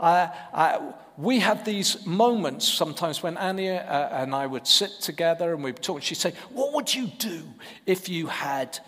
Uh, 0.00 0.28
uh, 0.52 0.92
we 1.16 1.38
have 1.38 1.64
these 1.64 2.04
moments 2.04 2.68
sometimes 2.68 3.22
when 3.22 3.36
Annie 3.38 3.70
uh, 3.70 4.22
and 4.22 4.34
I 4.34 4.46
would 4.46 4.66
sit 4.66 4.90
together 5.00 5.54
and 5.54 5.64
we'd 5.64 5.82
talk. 5.82 6.02
She'd 6.02 6.16
say, 6.16 6.34
What 6.50 6.74
would 6.74 6.94
you 6.94 7.06
do 7.06 7.42
if 7.86 8.08
you 8.08 8.26
had 8.26 8.78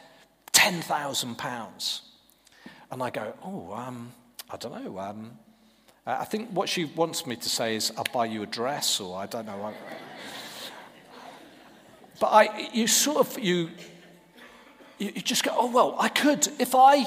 £10,000? 0.53 2.01
And 2.91 3.03
I 3.03 3.11
go, 3.11 3.35
Oh, 3.43 3.73
um, 3.73 4.13
I 4.51 4.57
don't 4.57 4.85
know. 4.85 4.99
Um, 4.99 5.39
uh, 6.09 6.17
I 6.21 6.25
think 6.25 6.49
what 6.51 6.71
she 6.71 6.87
wants 6.87 7.27
me 7.27 7.37
to 7.37 7.49
say 7.51 7.77
is, 7.77 7.93
I'll 7.97 8.07
buy 8.13 8.25
you 8.25 8.43
a 8.43 8.47
dress, 8.47 8.99
or 8.99 9.19
I 9.19 9.27
don't 9.27 9.45
know. 9.45 9.75
But 12.19 12.27
I, 12.29 12.71
you 12.73 12.87
sort 12.87 13.19
of, 13.19 13.39
you, 13.39 13.69
you 14.99 15.13
just 15.13 15.45
go, 15.45 15.53
oh, 15.55 15.71
well, 15.71 15.97
I 15.99 16.09
could, 16.09 16.49
if 16.59 16.75
I, 16.75 17.05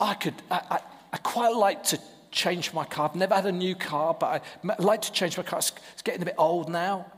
I 0.00 0.14
could, 0.14 0.34
I, 0.50 0.62
I, 0.70 0.80
I 1.12 1.16
quite 1.18 1.54
like 1.54 1.84
to 1.84 2.00
change 2.30 2.72
my 2.72 2.86
car. 2.86 3.10
I've 3.10 3.16
never 3.16 3.34
had 3.34 3.44
a 3.44 3.52
new 3.52 3.74
car, 3.74 4.16
but 4.18 4.42
I 4.64 4.74
like 4.78 5.02
to 5.02 5.12
change 5.12 5.36
my 5.36 5.42
car. 5.42 5.58
It's, 5.58 5.72
it's 5.92 6.02
getting 6.02 6.22
a 6.22 6.24
bit 6.24 6.36
old 6.38 6.70
now. 6.70 7.12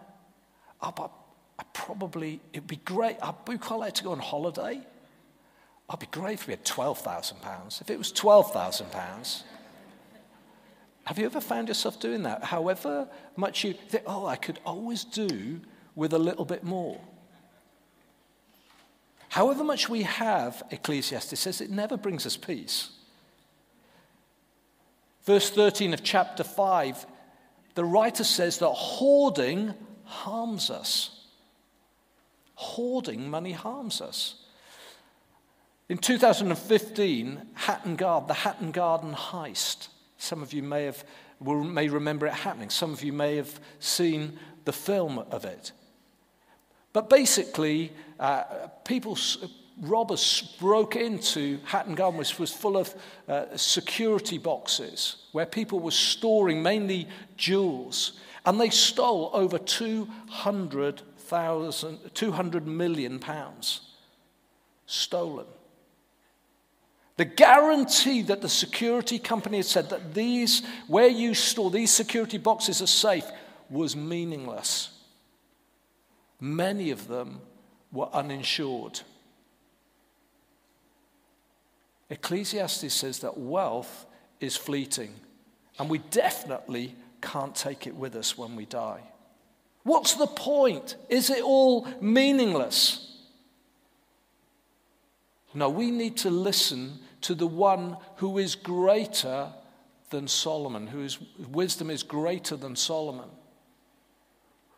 Oh, 0.82 0.90
but 0.90 1.12
I 1.61 1.62
probably, 1.75 2.40
it'd 2.52 2.66
be 2.66 2.80
great. 2.85 3.18
I'd 3.23 3.44
be 3.44 3.56
quite 3.56 3.78
like 3.78 3.94
to 3.94 4.04
go 4.04 4.11
on 4.11 4.18
holiday. 4.18 4.80
I'd 5.88 6.00
be 6.00 6.06
great 6.06 6.35
if 6.35 6.49
we 6.49 6.54
had 6.54 6.64
£12,000. 6.64 7.80
If 7.80 7.88
it 7.88 7.99
was 7.99 8.12
£12,000, 8.12 9.42
have 11.04 11.18
you 11.18 11.26
ever 11.26 11.40
found 11.40 11.68
yourself 11.68 11.99
doing 11.99 12.23
that? 12.23 12.44
However 12.44 13.09
much 13.37 13.64
you 13.64 13.73
think, 13.73 14.04
oh, 14.06 14.26
I 14.26 14.37
could 14.37 14.61
always 14.64 15.04
do 15.04 15.61
with 15.94 16.12
a 16.12 16.18
little 16.18 16.44
bit 16.44 16.62
more. 16.62 17.00
However 19.28 19.64
much 19.64 19.88
we 19.88 20.02
have, 20.02 20.62
Ecclesiastes 20.71 21.38
says, 21.38 21.61
it 21.61 21.71
never 21.71 21.97
brings 21.97 22.26
us 22.26 22.37
peace. 22.37 22.90
Verse 25.25 25.50
13 25.50 25.94
of 25.94 26.02
chapter 26.02 26.44
5, 26.44 27.06
the 27.75 27.85
writer 27.85 28.25
says 28.25 28.59
that 28.59 28.68
hoarding 28.68 29.75
harms 30.04 30.71
us. 30.71 31.26
Hoarding 32.54 33.30
money 33.30 33.52
harms 33.52 34.00
us. 34.00 34.35
In 35.88 35.99
2015, 35.99 37.42
Hatton 37.54 37.97
Garden, 37.97 38.28
the 38.28 38.35
Hatton 38.35 38.71
Garden 38.71 39.14
heist, 39.14 39.88
some 40.22 40.40
of 40.40 40.52
you 40.52 40.62
may, 40.62 40.84
have, 40.84 41.02
may 41.40 41.88
remember 41.88 42.26
it 42.26 42.32
happening. 42.32 42.70
Some 42.70 42.92
of 42.92 43.02
you 43.02 43.12
may 43.12 43.34
have 43.36 43.58
seen 43.80 44.38
the 44.64 44.72
film 44.72 45.18
of 45.18 45.44
it. 45.44 45.72
But 46.92 47.10
basically, 47.10 47.92
uh, 48.20 48.44
people, 48.84 49.18
robbers 49.80 50.56
broke 50.60 50.94
into 50.94 51.58
Hatton 51.64 51.96
Garden, 51.96 52.18
which 52.18 52.38
was 52.38 52.52
full 52.52 52.76
of 52.76 52.94
uh, 53.26 53.56
security 53.56 54.38
boxes 54.38 55.16
where 55.32 55.46
people 55.46 55.80
were 55.80 55.90
storing 55.90 56.62
mainly 56.62 57.08
jewels. 57.36 58.12
And 58.46 58.60
they 58.60 58.70
stole 58.70 59.28
over 59.32 59.58
200,000, 59.58 61.98
200 62.14 62.66
million 62.68 63.18
pounds 63.18 63.80
stolen. 64.86 65.46
The 67.22 67.26
guarantee 67.26 68.22
that 68.22 68.40
the 68.40 68.48
security 68.48 69.20
company 69.20 69.58
had 69.58 69.66
said 69.66 69.90
that 69.90 70.12
these, 70.12 70.60
where 70.88 71.06
you 71.06 71.34
store 71.34 71.70
these 71.70 71.92
security 71.92 72.36
boxes 72.36 72.82
are 72.82 72.88
safe, 72.88 73.24
was 73.70 73.94
meaningless. 73.94 74.90
Many 76.40 76.90
of 76.90 77.06
them 77.06 77.40
were 77.92 78.08
uninsured. 78.12 79.02
Ecclesiastes 82.10 82.92
says 82.92 83.20
that 83.20 83.38
wealth 83.38 84.04
is 84.40 84.56
fleeting, 84.56 85.14
and 85.78 85.88
we 85.88 85.98
definitely 85.98 86.96
can't 87.20 87.54
take 87.54 87.86
it 87.86 87.94
with 87.94 88.16
us 88.16 88.36
when 88.36 88.56
we 88.56 88.66
die. 88.66 89.02
What's 89.84 90.14
the 90.14 90.26
point? 90.26 90.96
Is 91.08 91.30
it 91.30 91.44
all 91.44 91.86
meaningless? 92.00 93.16
No, 95.54 95.68
we 95.68 95.92
need 95.92 96.16
to 96.16 96.28
listen 96.30 96.98
to 97.22 97.34
the 97.34 97.46
one 97.46 97.96
who 98.16 98.38
is 98.38 98.54
greater 98.54 99.48
than 100.10 100.28
Solomon, 100.28 100.86
whose 100.86 101.18
wisdom 101.50 101.90
is 101.90 102.02
greater 102.02 102.56
than 102.56 102.76
Solomon. 102.76 103.28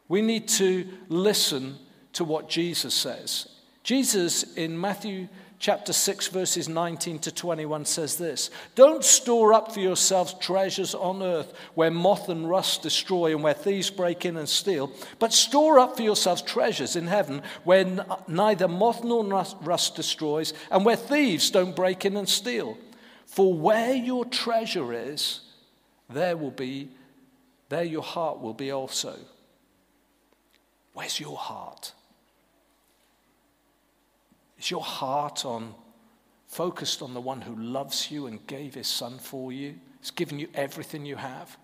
We 0.09 0.23
need 0.23 0.49
to 0.49 0.87
listen 1.09 1.79
to 2.13 2.25
what 2.25 2.49
Jesus 2.49 2.95
says. 2.95 3.49
Jesus 3.83 4.55
in 4.55 4.81
Matthew 4.81 5.29
chapter 5.65 5.95
6, 5.95 6.29
verses 6.29 6.69
19 6.69 7.21
to 7.21 7.33
21 7.33 7.87
says 7.87 8.19
this 8.19 8.51
Don't 8.75 9.03
store 9.03 9.55
up 9.55 9.73
for 9.73 9.81
yourselves 9.81 10.35
treasures 10.35 10.95
on 10.95 11.23
earth 11.23 11.55
where 11.75 11.91
moth 11.91 12.29
and 12.29 12.51
rust 12.51 12.83
destroy 12.83 13.33
and 13.33 13.43
where 13.43 13.55
thieves 13.55 13.89
break 13.89 14.27
in 14.27 14.37
and 14.37 14.47
steal, 14.47 14.93
but 15.19 15.33
store 15.33 15.79
up 15.79 15.97
for 15.97 16.03
yourselves 16.03 16.43
treasures 16.43 16.97
in 16.97 17.07
heaven 17.07 17.41
where 17.63 17.87
n- 17.87 18.05
neither 18.29 18.69
moth 18.69 19.03
nor 19.03 19.25
rust 19.63 19.95
destroys 19.95 20.53
and 20.71 20.85
where 20.85 20.97
thieves 20.97 21.51
don't 21.51 21.75
break 21.75 22.05
in 22.05 22.19
and 22.19 22.29
steal. 22.29 22.77
For 23.25 23.55
where 23.55 23.95
your 23.95 24.27
treasure 24.27 24.93
is, 24.93 25.41
there 26.11 26.37
will 26.37 26.51
be, 26.51 26.91
there 27.71 27.85
your 27.85 28.03
heart 28.03 28.39
will 28.39 28.53
be 28.53 28.71
also. 28.71 29.17
Where's 30.93 31.19
your 31.19 31.39
heart? 31.39 31.95
Is 34.65 34.71
your 34.71 34.81
heart 34.81 35.45
on 35.45 35.75
focused 36.47 37.03
on 37.03 37.13
the 37.13 37.21
one 37.21 37.43
who 37.43 37.55
loves 37.55 38.11
you 38.11 38.27
and 38.27 38.47
gave 38.47 38.73
his 38.73 38.87
son 38.87 39.19
for 39.19 39.53
you? 39.53 39.75
He's 40.01 40.11
given 40.11 40.39
you 40.39 40.49
everything 40.55 41.05
you 41.05 41.17
have? 41.17 41.59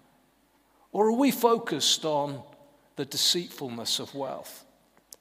Or 0.93 1.07
are 1.07 1.17
we 1.17 1.31
focused 1.31 2.05
on 2.05 2.43
the 2.97 3.07
deceitfulness 3.07 4.01
of 4.01 4.15
wealth? 4.15 4.67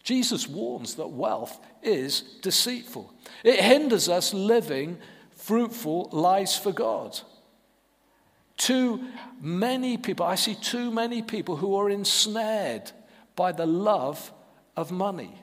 Jesus 0.03 0.45
warns 0.45 0.95
that 0.95 1.07
wealth 1.07 1.57
is 1.81 2.19
deceitful. 2.41 3.13
It 3.45 3.61
hinders 3.61 4.09
us 4.09 4.33
living 4.33 4.97
fruitful 5.37 6.09
lives 6.11 6.57
for 6.57 6.73
God. 6.73 7.17
Too 8.57 9.05
many 9.39 9.95
people, 9.97 10.25
I 10.25 10.35
see 10.35 10.55
too 10.55 10.91
many 10.91 11.21
people 11.21 11.55
who 11.55 11.75
are 11.75 11.89
ensnared 11.89 12.91
by 13.37 13.53
the 13.53 13.65
love 13.65 14.33
of 14.75 14.91
money. 14.91 15.39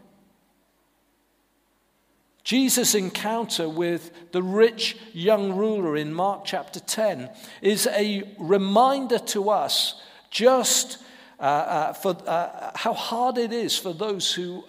Jesus' 2.46 2.94
encounter 2.94 3.68
with 3.68 4.30
the 4.30 4.40
rich 4.40 4.96
young 5.12 5.56
ruler 5.56 5.96
in 5.96 6.14
Mark 6.14 6.44
chapter 6.44 6.78
10 6.78 7.28
is 7.60 7.88
a 7.88 8.22
reminder 8.38 9.18
to 9.18 9.50
us 9.50 10.00
just 10.30 10.98
uh, 11.40 11.42
uh, 11.42 11.92
for 11.92 12.16
uh, 12.24 12.70
how 12.76 12.92
hard 12.92 13.36
it 13.36 13.52
is 13.52 13.76
for 13.76 13.92
those 13.92 14.32
who 14.32 14.62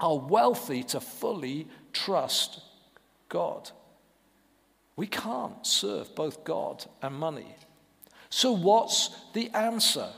are 0.00 0.18
wealthy 0.18 0.82
to 0.82 1.00
fully 1.00 1.68
trust 1.92 2.60
God. 3.28 3.70
We 4.96 5.06
can't 5.06 5.64
serve 5.64 6.16
both 6.16 6.42
God 6.42 6.84
and 7.02 7.14
money. 7.14 7.54
So, 8.30 8.50
what's 8.50 9.10
the 9.32 9.48
answer? 9.50 10.08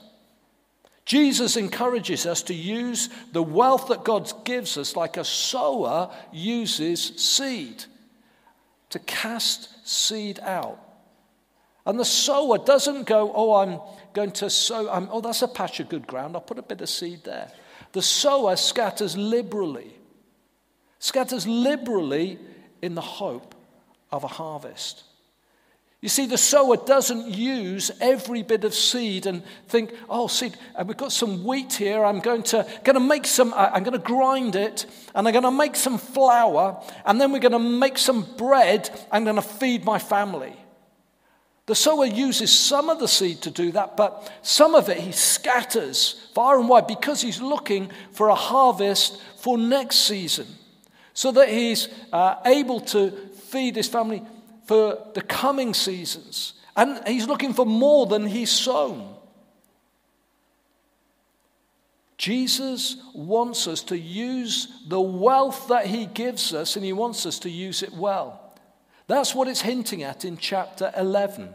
Jesus 1.04 1.56
encourages 1.56 2.24
us 2.24 2.42
to 2.44 2.54
use 2.54 3.10
the 3.32 3.42
wealth 3.42 3.88
that 3.88 4.04
God 4.04 4.32
gives 4.44 4.78
us 4.78 4.96
like 4.96 5.16
a 5.16 5.24
sower 5.24 6.10
uses 6.32 7.12
seed 7.16 7.84
to 8.90 8.98
cast 9.00 9.86
seed 9.86 10.40
out. 10.40 10.80
And 11.84 12.00
the 12.00 12.04
sower 12.04 12.56
doesn't 12.56 13.06
go, 13.06 13.30
Oh, 13.34 13.56
I'm 13.56 13.80
going 14.14 14.30
to 14.32 14.48
sow, 14.48 14.88
I'm, 14.88 15.08
oh, 15.10 15.20
that's 15.20 15.42
a 15.42 15.48
patch 15.48 15.80
of 15.80 15.90
good 15.90 16.06
ground, 16.06 16.34
I'll 16.34 16.40
put 16.40 16.58
a 16.58 16.62
bit 16.62 16.80
of 16.80 16.88
seed 16.88 17.24
there. 17.24 17.50
The 17.92 18.00
sower 18.00 18.56
scatters 18.56 19.16
liberally, 19.16 19.92
scatters 20.98 21.46
liberally 21.46 22.38
in 22.80 22.94
the 22.94 23.02
hope 23.02 23.54
of 24.10 24.24
a 24.24 24.28
harvest. 24.28 25.04
You 26.04 26.10
see, 26.10 26.26
the 26.26 26.36
sower 26.36 26.76
doesn't 26.76 27.28
use 27.28 27.90
every 27.98 28.42
bit 28.42 28.64
of 28.64 28.74
seed 28.74 29.24
and 29.24 29.42
think, 29.68 29.90
oh, 30.10 30.26
seed, 30.26 30.54
uh, 30.76 30.84
we've 30.86 30.98
got 30.98 31.12
some 31.12 31.44
wheat 31.44 31.72
here. 31.72 32.04
I'm 32.04 32.20
going 32.20 32.42
to, 32.42 32.66
going 32.84 32.92
to 32.92 33.00
make 33.00 33.24
some, 33.24 33.54
uh, 33.54 33.70
I'm 33.72 33.84
going 33.84 33.98
to 33.98 34.06
grind 34.06 34.54
it, 34.54 34.84
and 35.14 35.26
I'm 35.26 35.32
going 35.32 35.44
to 35.44 35.50
make 35.50 35.74
some 35.74 35.96
flour, 35.96 36.78
and 37.06 37.18
then 37.18 37.32
we're 37.32 37.38
going 37.38 37.52
to 37.52 37.58
make 37.58 37.96
some 37.96 38.20
bread. 38.36 38.90
I'm 39.10 39.24
going 39.24 39.36
to 39.36 39.40
feed 39.40 39.86
my 39.86 39.98
family. 39.98 40.54
The 41.64 41.74
sower 41.74 42.04
uses 42.04 42.52
some 42.52 42.90
of 42.90 42.98
the 42.98 43.08
seed 43.08 43.40
to 43.40 43.50
do 43.50 43.72
that, 43.72 43.96
but 43.96 44.30
some 44.42 44.74
of 44.74 44.90
it 44.90 44.98
he 44.98 45.12
scatters 45.12 46.28
far 46.34 46.60
and 46.60 46.68
wide 46.68 46.86
because 46.86 47.22
he's 47.22 47.40
looking 47.40 47.90
for 48.12 48.28
a 48.28 48.34
harvest 48.34 49.22
for 49.38 49.56
next 49.56 50.00
season 50.00 50.48
so 51.14 51.32
that 51.32 51.48
he's 51.48 51.88
uh, 52.12 52.34
able 52.44 52.80
to 52.80 53.10
feed 53.32 53.76
his 53.76 53.88
family 53.88 54.22
for 54.64 54.98
the 55.14 55.22
coming 55.22 55.74
seasons. 55.74 56.54
And 56.76 57.06
he's 57.06 57.26
looking 57.26 57.52
for 57.52 57.66
more 57.66 58.06
than 58.06 58.26
he's 58.26 58.50
sown. 58.50 59.14
Jesus 62.16 62.96
wants 63.14 63.66
us 63.66 63.82
to 63.84 63.98
use 63.98 64.68
the 64.88 65.00
wealth 65.00 65.68
that 65.68 65.86
he 65.86 66.06
gives 66.06 66.54
us, 66.54 66.76
and 66.76 66.84
he 66.84 66.92
wants 66.92 67.26
us 67.26 67.38
to 67.40 67.50
use 67.50 67.82
it 67.82 67.92
well. 67.92 68.40
That's 69.06 69.34
what 69.34 69.48
it's 69.48 69.60
hinting 69.60 70.02
at 70.02 70.24
in 70.24 70.36
chapter 70.36 70.92
11. 70.96 71.54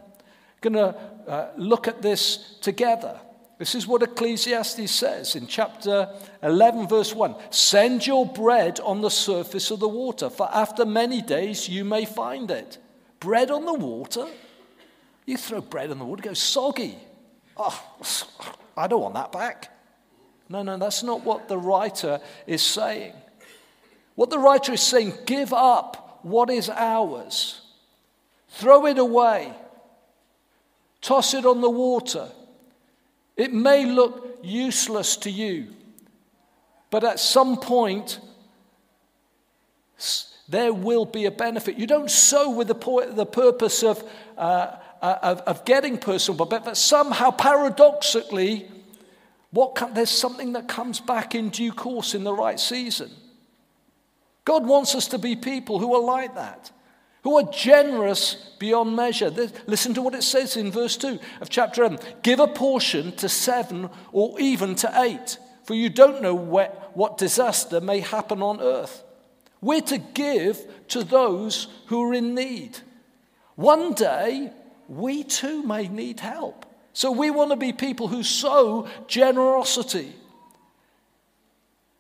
Going 0.62 0.74
to 0.74 0.96
uh, 1.28 1.52
look 1.58 1.88
at 1.88 2.02
this 2.02 2.58
together. 2.62 3.20
This 3.58 3.76
is 3.76 3.88
what 3.88 4.04
Ecclesiastes 4.04 4.92
says 4.92 5.36
in 5.36 5.48
chapter 5.48 6.14
11, 6.44 6.88
verse 6.88 7.14
1 7.14 7.36
Send 7.50 8.06
your 8.06 8.26
bread 8.26 8.80
on 8.82 9.02
the 9.02 9.10
surface 9.10 9.72
of 9.72 9.80
the 9.80 9.88
water, 9.88 10.30
for 10.30 10.50
after 10.54 10.86
many 10.86 11.22
days 11.22 11.68
you 11.68 11.84
may 11.84 12.06
find 12.06 12.52
it. 12.52 12.78
Bread 13.20 13.52
on 13.52 13.66
the 13.66 13.74
water? 13.74 14.28
You 15.26 15.38
throw 15.38 15.62
bread 15.62 15.92
on 15.92 16.00
the 16.00 16.06
water, 16.06 16.22
it 16.22 16.26
goes 16.26 16.40
soggy. 16.40 16.98
Oh, 17.58 17.84
I 18.76 18.88
don't 18.88 19.02
want 19.02 19.16
that 19.16 19.32
back. 19.32 19.72
No, 20.48 20.64
no, 20.64 20.78
that's 20.78 21.04
not 21.04 21.24
what 21.24 21.48
the 21.48 21.58
writer 21.58 22.20
is 22.48 22.62
saying. 22.62 23.14
What 24.16 24.30
the 24.30 24.40
writer 24.40 24.74
is 24.74 24.82
saying, 24.82 25.14
give 25.26 25.54
up 25.54 26.20
what 26.24 26.50
is 26.50 26.70
ours, 26.70 27.62
throw 28.50 28.86
it 28.88 28.98
away, 28.98 29.54
toss 31.02 31.34
it 31.34 31.46
on 31.46 31.62
the 31.62 31.70
water. 31.70 32.30
It 33.38 33.54
may 33.54 33.86
look 33.86 34.40
useless 34.42 35.16
to 35.18 35.30
you, 35.30 35.68
but 36.90 37.04
at 37.04 37.20
some 37.20 37.58
point, 37.58 38.20
there 40.50 40.74
will 40.74 41.06
be 41.06 41.26
a 41.26 41.32
benefit. 41.32 41.78
You 41.78 41.86
don't 41.86 42.10
sow 42.10 42.50
with 42.50 42.68
the, 42.68 43.12
the 43.14 43.26
purpose 43.26 43.84
of, 43.84 44.04
uh, 44.36 44.78
uh, 45.00 45.18
of, 45.22 45.40
of, 45.42 45.66
getting 45.66 46.00
personal 46.00 46.44
benefit, 46.44 46.66
but 46.66 46.78
somehow, 46.78 47.30
paradoxically, 47.30 48.68
what 49.52 49.76
can, 49.76 49.94
there's 49.94 50.10
something 50.10 50.54
that 50.54 50.68
comes 50.68 51.00
back 51.00 51.36
in 51.36 51.50
due 51.50 51.72
course 51.72 52.16
in 52.16 52.24
the 52.24 52.34
right 52.34 52.60
season. 52.60 53.12
God 54.44 54.66
wants 54.66 54.96
us 54.96 55.08
to 55.10 55.20
be 55.20 55.36
people 55.36 55.78
who 55.78 55.94
are 55.94 56.02
like 56.02 56.34
that, 56.34 56.72
who 57.22 57.38
are 57.38 57.52
generous 57.52 58.56
beyond 58.58 58.96
measure. 58.96 59.30
Listen 59.68 59.94
to 59.94 60.02
what 60.02 60.16
it 60.16 60.24
says 60.24 60.58
in 60.58 60.72
verse 60.72 60.98
2 60.98 61.20
of 61.42 61.50
chapter 61.52 61.84
11 61.84 62.00
Give 62.24 62.40
a 62.40 62.48
portion 62.48 63.12
to 63.18 63.30
seven 63.30 63.92
or 64.12 64.40
even 64.40 64.74
to 64.76 64.92
eight, 65.04 65.38
for 65.64 65.76
you 65.76 65.92
don't 65.92 66.24
know 66.24 66.34
what 66.34 67.20
disaster 67.20 67.80
may 67.80 68.00
happen 68.00 68.42
on 68.42 68.60
earth. 68.60 69.04
We're 69.62 69.82
to 69.82 69.98
give 69.98 70.60
to 70.90 71.04
those 71.04 71.68
who 71.88 72.10
are 72.10 72.14
in 72.14 72.34
need. 72.34 72.78
One 73.56 73.94
day, 73.94 74.52
we 74.88 75.24
too 75.24 75.64
may 75.64 75.88
need 75.88 76.20
help. 76.20 76.66
So 76.94 77.12
we 77.12 77.30
want 77.30 77.52
to 77.52 77.58
be 77.58 77.74
people 77.74 78.08
who 78.08 78.24
sow 78.24 78.88
generosity. 79.08 80.14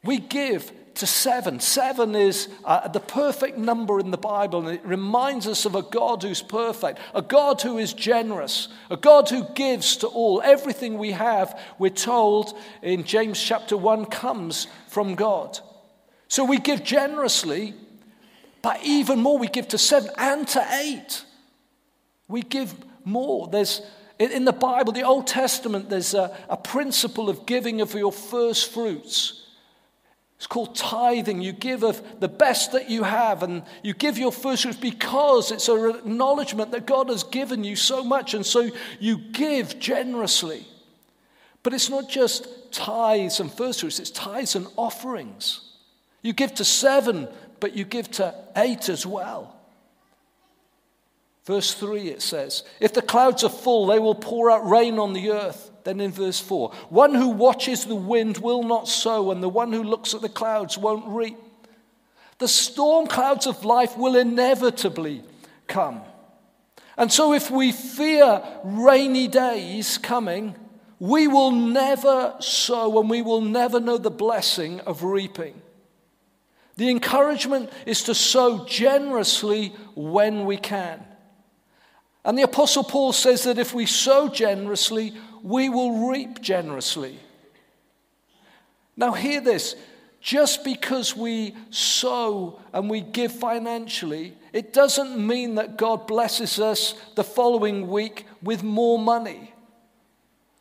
We 0.04 0.20
give 0.20 0.72
to 0.96 1.08
seven. 1.08 1.60
Seven 1.60 2.16
is 2.16 2.50
uh, 2.66 2.88
the 2.88 3.00
perfect 3.00 3.58
number 3.58 4.00
in 4.00 4.12
the 4.12 4.18
Bible, 4.18 4.68
and 4.68 4.78
it 4.78 4.86
reminds 4.86 5.48
us 5.48 5.66
of 5.66 5.76
a 5.76 5.82
God 5.82 6.24
who's 6.24 6.42
perfect, 6.42 7.00
a 7.14 7.22
God 7.22 7.62
who 7.62 7.78
is 7.78 7.94
generous, 7.94 8.68
a 8.90 8.98
God 8.98 9.30
who 9.30 9.46
gives 9.56 9.98
to 9.98 10.08
all. 10.08 10.42
Everything 10.44 10.98
we 10.98 11.12
have, 11.12 11.60
we're 11.78 11.90
told 11.90 12.58
in 12.82 13.04
James 13.04 13.42
chapter 13.42 13.78
1, 13.78 14.06
comes 14.08 14.68
from 14.88 15.16
God. 15.16 15.60
So 16.30 16.46
we 16.46 16.60
give 16.60 16.84
generously, 16.84 17.74
but 18.62 18.80
even 18.84 19.20
more, 19.20 19.38
we 19.38 19.48
give 19.48 19.68
to 19.70 19.78
seven 19.78 20.12
and 20.18 20.48
to 20.50 20.66
eight. 20.76 21.26
We 22.28 22.44
give 22.44 22.74
more. 23.04 23.48
There's 23.48 23.82
in 24.20 24.44
the 24.44 24.52
Bible, 24.52 24.92
the 24.92 25.04
Old 25.04 25.28
Testament, 25.28 25.90
there's 25.90 26.14
a, 26.14 26.36
a 26.50 26.58
principle 26.58 27.30
of 27.30 27.46
giving 27.46 27.80
of 27.80 27.94
your 27.94 28.12
first 28.12 28.70
fruits. 28.72 29.48
It's 30.36 30.46
called 30.46 30.76
tithing. 30.76 31.42
You 31.42 31.54
give 31.54 31.84
of 31.84 32.02
the 32.20 32.28
best 32.28 32.74
that 32.74 32.90
you 32.90 33.04
have, 33.04 33.44
and 33.44 33.64
you 33.82 33.94
give 33.94 34.18
your 34.18 34.34
first 34.34 34.64
fruits 34.64 34.78
because 34.78 35.52
it's 35.52 35.70
an 35.70 35.96
acknowledgement 35.96 36.72
that 36.72 36.86
God 36.86 37.10
has 37.10 37.24
given 37.24 37.64
you 37.64 37.78
so 37.78 38.04
much, 38.04 38.34
and 38.34 38.46
so 38.46 38.70
you 39.00 39.18
give 39.18 39.80
generously. 39.80 40.68
But 41.64 41.74
it's 41.74 41.90
not 41.90 42.10
just 42.10 42.72
tithes 42.72 43.40
and 43.40 43.52
first 43.52 43.80
fruits, 43.80 44.00
it's 44.00 44.12
tithes 44.12 44.56
and 44.56 44.68
offerings. 44.76 45.69
You 46.22 46.34
give 46.34 46.56
to 46.56 46.66
seven, 46.66 47.28
but 47.60 47.76
you 47.76 47.86
give 47.86 48.10
to 48.12 48.34
eight 48.56 48.90
as 48.90 49.06
well. 49.06 49.56
Verse 51.46 51.74
3 51.74 52.10
it 52.10 52.22
says, 52.22 52.64
If 52.80 52.94
the 52.94 53.02
clouds 53.02 53.44
are 53.44 53.50
full, 53.50 53.88
they 53.88 54.00
will 54.00 54.16
pour 54.16 54.52
out 54.52 54.70
rain 54.70 55.00
on 55.00 55.14
the 55.14 55.32
earth. 55.32 55.72
Then 55.84 56.00
in 56.00 56.12
verse 56.12 56.40
4, 56.40 56.72
one 56.90 57.16
who 57.16 57.30
watches 57.30 57.86
the 57.86 57.96
wind 57.96 58.38
will 58.38 58.64
not 58.64 58.88
sow, 58.88 59.32
and 59.32 59.42
the 59.42 59.50
one 59.50 59.74
who 59.74 59.82
looks 59.82 60.14
at 60.14 60.22
the 60.22 60.30
clouds 60.30 60.78
won't 60.78 61.08
reap. 61.08 61.38
The 62.38 62.48
storm 62.48 63.08
clouds 63.08 63.48
of 63.48 63.66
life 63.66 63.98
will 63.98 64.16
inevitably 64.16 65.24
come. 65.68 66.02
And 66.98 67.12
so, 67.12 67.34
if 67.34 67.50
we 67.50 67.72
fear 67.72 68.44
rainy 68.64 69.28
days 69.28 69.98
coming, 69.98 70.56
we 71.00 71.28
will 71.28 71.52
never 71.52 72.36
sow 72.40 73.00
and 73.00 73.10
we 73.10 73.22
will 73.22 73.42
never 73.42 73.80
know 73.80 73.98
the 73.98 74.12
blessing 74.12 74.82
of 74.82 75.04
reaping. 75.04 75.62
The 76.80 76.90
encouragement 76.90 77.70
is 77.86 78.04
to 78.04 78.16
sow 78.16 78.66
generously 78.66 79.74
when 79.96 80.46
we 80.46 80.56
can. 80.56 81.04
And 82.24 82.38
the 82.38 82.44
Apostle 82.44 82.86
Paul 82.86 83.12
says 83.12 83.44
that 83.44 83.58
if 83.58 83.74
we 83.74 83.86
sow 83.86 84.30
generously, 84.30 85.14
we 85.44 85.68
will 85.68 86.08
reap 86.08 86.40
generously. 86.40 87.20
Now, 88.96 89.12
hear 89.12 89.42
this 89.42 89.76
just 90.22 90.64
because 90.64 91.18
we 91.18 91.54
sow 91.70 92.62
and 92.72 92.90
we 92.90 93.02
give 93.02 93.34
financially, 93.34 94.38
it 94.54 94.72
doesn't 94.72 95.18
mean 95.18 95.56
that 95.56 95.78
God 95.78 96.08
blesses 96.08 96.62
us 96.62 96.94
the 97.16 97.26
following 97.26 97.90
week 97.90 98.26
with 98.42 98.64
more 98.64 98.98
money. 98.98 99.54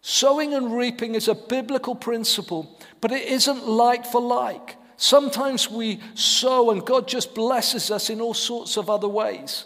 Sowing 0.02 0.52
and 0.52 0.76
reaping 0.76 1.14
is 1.14 1.28
a 1.28 1.36
biblical 1.36 1.94
principle, 1.94 2.76
but 3.00 3.12
it 3.12 3.22
isn't 3.22 3.68
like 3.68 4.04
for 4.04 4.20
like. 4.20 4.77
Sometimes 5.00 5.70
we 5.70 6.00
sow 6.14 6.72
and 6.72 6.84
God 6.84 7.06
just 7.06 7.32
blesses 7.32 7.92
us 7.92 8.10
in 8.10 8.20
all 8.20 8.34
sorts 8.34 8.76
of 8.76 8.90
other 8.90 9.06
ways. 9.06 9.64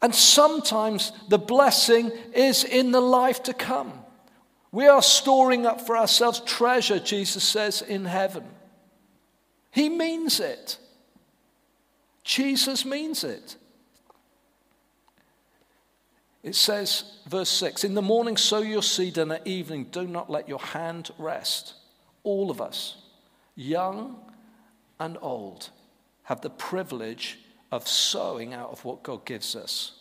And 0.00 0.14
sometimes 0.14 1.10
the 1.28 1.38
blessing 1.38 2.12
is 2.32 2.62
in 2.62 2.92
the 2.92 3.00
life 3.00 3.42
to 3.42 3.52
come. 3.52 3.92
We 4.70 4.86
are 4.86 5.02
storing 5.02 5.66
up 5.66 5.80
for 5.80 5.96
ourselves 5.96 6.38
treasure, 6.38 7.00
Jesus 7.00 7.42
says, 7.42 7.82
in 7.82 8.04
heaven. 8.04 8.44
He 9.72 9.88
means 9.88 10.38
it. 10.38 10.78
Jesus 12.22 12.84
means 12.84 13.24
it. 13.24 13.56
It 16.44 16.54
says, 16.54 17.18
verse 17.26 17.50
6 17.50 17.82
In 17.82 17.94
the 17.94 18.02
morning 18.02 18.36
sow 18.36 18.60
your 18.60 18.82
seed, 18.82 19.18
and 19.18 19.32
at 19.32 19.44
evening 19.44 19.88
do 19.90 20.06
not 20.06 20.30
let 20.30 20.48
your 20.48 20.60
hand 20.60 21.10
rest. 21.18 21.74
All 22.26 22.50
of 22.50 22.60
us, 22.60 22.96
young 23.54 24.16
and 24.98 25.16
old, 25.22 25.70
have 26.24 26.40
the 26.40 26.50
privilege 26.50 27.38
of 27.70 27.86
sowing 27.86 28.52
out 28.52 28.70
of 28.70 28.84
what 28.84 29.04
God 29.04 29.24
gives 29.24 29.54
us. 29.54 29.92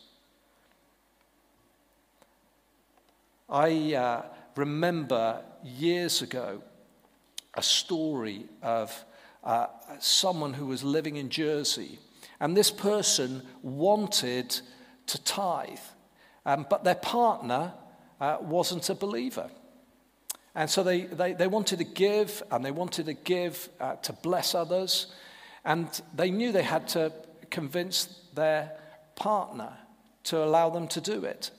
I 3.47 3.93
uh, 3.93 4.23
remember 4.55 5.43
years 5.63 6.23
ago 6.23 6.63
a 7.53 7.61
story 7.61 8.47
of 8.63 9.05
uh, 9.43 9.67
someone 9.99 10.53
who 10.53 10.65
was 10.65 10.83
living 10.83 11.17
in 11.17 11.29
Jersey, 11.29 11.99
and 12.39 12.57
this 12.57 12.71
person 12.71 13.43
wanted 13.61 14.59
to 15.05 15.23
tithe, 15.23 15.77
um, 16.43 16.65
but 16.71 16.83
their 16.83 16.95
partner 16.95 17.73
uh, 18.19 18.37
wasn't 18.41 18.89
a 18.89 18.95
believer. 18.95 19.51
And 20.55 20.69
so 20.69 20.83
they, 20.83 21.01
they, 21.01 21.33
they, 21.33 21.47
wanted 21.47 21.79
to 21.79 21.83
give, 21.83 22.41
and 22.49 22.63
they 22.63 22.71
wanted 22.71 23.07
to 23.07 23.13
give 23.13 23.69
uh, 23.79 23.95
to 23.95 24.13
bless 24.13 24.55
others, 24.55 25.07
and 25.65 25.89
they 26.15 26.31
knew 26.31 26.51
they 26.51 26.63
had 26.63 26.87
to 26.89 27.11
convince 27.49 28.05
their 28.33 28.71
partner 29.15 29.73
to 30.23 30.43
allow 30.43 30.69
them 30.69 30.87
to 30.89 31.01
do 31.01 31.25
it. 31.25 31.51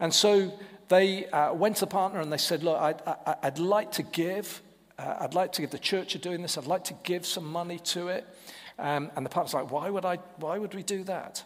And 0.00 0.12
so 0.12 0.52
they 0.88 1.26
uh, 1.26 1.52
went 1.52 1.76
to 1.76 1.80
the 1.80 1.90
partner 1.90 2.20
and 2.20 2.32
they 2.32 2.38
said, 2.38 2.62
Look, 2.62 2.80
I'd, 2.80 3.00
I, 3.06 3.36
would 3.44 3.58
like 3.58 3.92
to 3.92 4.02
give. 4.02 4.62
Uh, 4.98 5.16
I'd 5.20 5.34
like 5.34 5.52
to 5.52 5.60
give 5.60 5.70
the 5.70 5.78
church 5.78 6.16
are 6.16 6.20
doing 6.20 6.42
this. 6.42 6.58
I'd 6.58 6.66
like 6.66 6.84
to 6.84 6.94
give 7.04 7.24
some 7.24 7.50
money 7.50 7.78
to 7.80 8.08
it. 8.08 8.26
Um, 8.78 9.10
and 9.16 9.26
the 9.26 9.30
partner's 9.30 9.54
like, 9.54 9.70
why 9.72 9.90
would, 9.90 10.04
I, 10.04 10.16
why 10.36 10.58
would 10.58 10.74
we 10.74 10.82
do 10.82 11.02
that? 11.04 11.42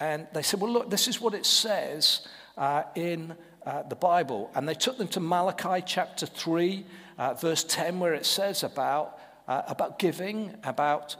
And 0.00 0.26
they 0.32 0.42
said, 0.42 0.60
Well, 0.60 0.72
look, 0.72 0.90
this 0.90 1.08
is 1.08 1.20
what 1.20 1.34
it 1.34 1.46
says 1.46 2.26
uh, 2.56 2.84
in 2.94 3.34
uh, 3.66 3.82
the 3.82 3.96
Bible. 3.96 4.50
And 4.54 4.68
they 4.68 4.74
took 4.74 4.96
them 4.96 5.08
to 5.08 5.20
Malachi 5.20 5.82
chapter 5.84 6.24
3, 6.24 6.86
uh, 7.18 7.34
verse 7.34 7.64
10, 7.64 7.98
where 8.00 8.14
it 8.14 8.24
says 8.24 8.62
about, 8.62 9.18
uh, 9.48 9.62
about 9.66 9.98
giving, 9.98 10.54
about 10.64 11.16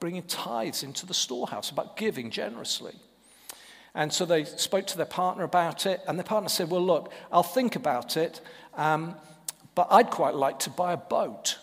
bringing 0.00 0.22
tithes 0.24 0.82
into 0.82 1.06
the 1.06 1.14
storehouse, 1.14 1.70
about 1.70 1.96
giving 1.96 2.30
generously. 2.30 2.94
And 3.94 4.12
so 4.12 4.26
they 4.26 4.44
spoke 4.44 4.86
to 4.88 4.96
their 4.96 5.06
partner 5.06 5.44
about 5.44 5.86
it, 5.86 6.00
and 6.06 6.18
the 6.18 6.24
partner 6.24 6.48
said, 6.48 6.70
Well, 6.70 6.84
look, 6.84 7.12
I'll 7.32 7.42
think 7.42 7.76
about 7.76 8.16
it, 8.16 8.40
um, 8.74 9.14
but 9.74 9.88
I'd 9.90 10.10
quite 10.10 10.34
like 10.34 10.58
to 10.60 10.70
buy 10.70 10.92
a 10.92 10.98
boat. 10.98 11.58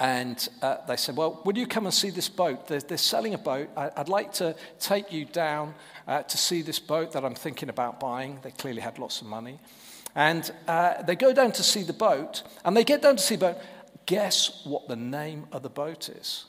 And 0.00 0.48
uh, 0.62 0.78
they 0.88 0.96
said, 0.96 1.14
Well, 1.14 1.42
would 1.44 1.58
you 1.58 1.66
come 1.66 1.84
and 1.84 1.94
see 1.94 2.08
this 2.08 2.30
boat? 2.30 2.66
They're, 2.66 2.80
they're 2.80 2.96
selling 2.96 3.34
a 3.34 3.38
boat. 3.38 3.68
I, 3.76 3.90
would 3.98 4.08
like 4.08 4.32
to 4.34 4.56
take 4.78 5.12
you 5.12 5.26
down 5.26 5.74
uh, 6.08 6.22
to 6.22 6.38
see 6.38 6.62
this 6.62 6.78
boat 6.78 7.12
that 7.12 7.22
I'm 7.22 7.34
thinking 7.34 7.68
about 7.68 8.00
buying. 8.00 8.38
They 8.42 8.50
clearly 8.50 8.80
had 8.80 8.98
lots 8.98 9.20
of 9.20 9.26
money. 9.26 9.60
And 10.14 10.50
uh, 10.66 11.02
they 11.02 11.16
go 11.16 11.34
down 11.34 11.52
to 11.52 11.62
see 11.62 11.82
the 11.82 11.92
boat, 11.92 12.42
and 12.64 12.74
they 12.74 12.82
get 12.82 13.02
down 13.02 13.16
to 13.16 13.22
see 13.22 13.36
the 13.36 13.52
boat. 13.52 13.58
Guess 14.06 14.62
what 14.64 14.88
the 14.88 14.96
name 14.96 15.46
of 15.52 15.62
the 15.62 15.68
boat 15.68 16.08
is? 16.08 16.46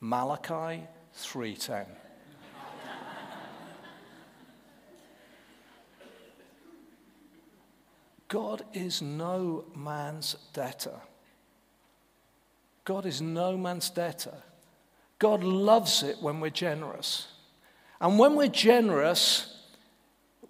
Malachi 0.00 0.82
310. 1.14 1.86
God 8.28 8.64
is 8.74 9.00
no 9.00 9.64
man's 9.74 10.36
debtor. 10.52 11.00
God 12.84 13.06
is 13.06 13.20
no 13.20 13.56
man's 13.56 13.90
debtor. 13.90 14.34
God 15.18 15.42
loves 15.42 16.02
it 16.02 16.20
when 16.20 16.40
we're 16.40 16.50
generous. 16.50 17.28
And 18.00 18.18
when 18.18 18.36
we're 18.36 18.48
generous, 18.48 19.62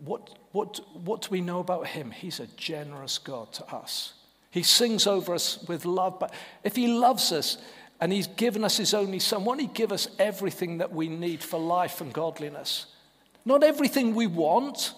what, 0.04 0.36
what, 0.52 0.80
what 1.04 1.22
do 1.22 1.28
we 1.30 1.40
know 1.40 1.60
about 1.60 1.86
Him? 1.86 2.10
He's 2.10 2.40
a 2.40 2.46
generous 2.48 3.18
God 3.18 3.52
to 3.54 3.66
us. 3.66 4.14
He 4.50 4.62
sings 4.62 5.06
over 5.06 5.34
us 5.34 5.62
with 5.68 5.84
love. 5.84 6.18
But 6.18 6.34
if 6.62 6.74
He 6.74 6.88
loves 6.88 7.30
us 7.32 7.58
and 8.00 8.12
He's 8.12 8.26
given 8.26 8.64
us 8.64 8.76
His 8.76 8.94
only 8.94 9.18
Son, 9.18 9.44
won't 9.44 9.60
He 9.60 9.66
give 9.68 9.92
us 9.92 10.08
everything 10.18 10.78
that 10.78 10.92
we 10.92 11.08
need 11.08 11.42
for 11.42 11.60
life 11.60 12.00
and 12.00 12.12
godliness? 12.12 12.86
Not 13.44 13.62
everything 13.62 14.14
we 14.14 14.26
want, 14.26 14.94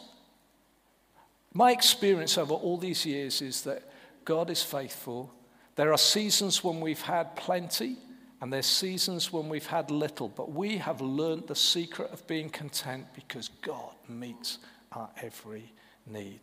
my 1.53 1.73
experience 1.73 2.39
over 2.39 2.55
all 2.55 2.77
these 2.77 3.05
years 3.05 3.43
is 3.43 3.63
that 3.63 3.83
God 4.25 4.51
is 4.51 4.63
faithful. 4.63 5.33
There 5.77 5.93
are 5.93 5.99
seasons 5.99 6.65
when 6.65 6.81
we've 6.81 7.03
had 7.03 7.37
plenty, 7.37 7.97
and 8.41 8.51
there's 8.51 8.67
seasons 8.67 9.31
when 9.31 9.51
we've 9.51 9.67
had 9.67 9.91
little, 9.91 10.29
but 10.29 10.51
we 10.51 10.79
have 10.79 11.03
learned 11.03 11.47
the 11.47 11.55
secret 11.55 12.11
of 12.13 12.27
being 12.27 12.49
content 12.49 13.07
because 13.15 13.51
God 13.61 13.93
meets 14.09 14.59
our 14.93 15.11
every 15.23 15.73
need. 16.07 16.41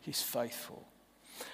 He's 0.00 0.22
faithful. 0.22 0.88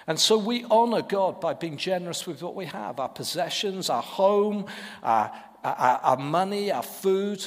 And 0.07 0.17
so 0.17 0.37
we 0.37 0.65
honor 0.71 1.01
God 1.01 1.41
by 1.41 1.53
being 1.53 1.75
generous 1.75 2.25
with 2.25 2.41
what 2.41 2.55
we 2.55 2.65
have 2.65 2.99
our 2.99 3.09
possessions, 3.09 3.89
our 3.89 4.01
home, 4.01 4.65
our, 5.03 5.31
our, 5.65 5.99
our 6.03 6.17
money, 6.17 6.71
our 6.71 6.83
food. 6.83 7.45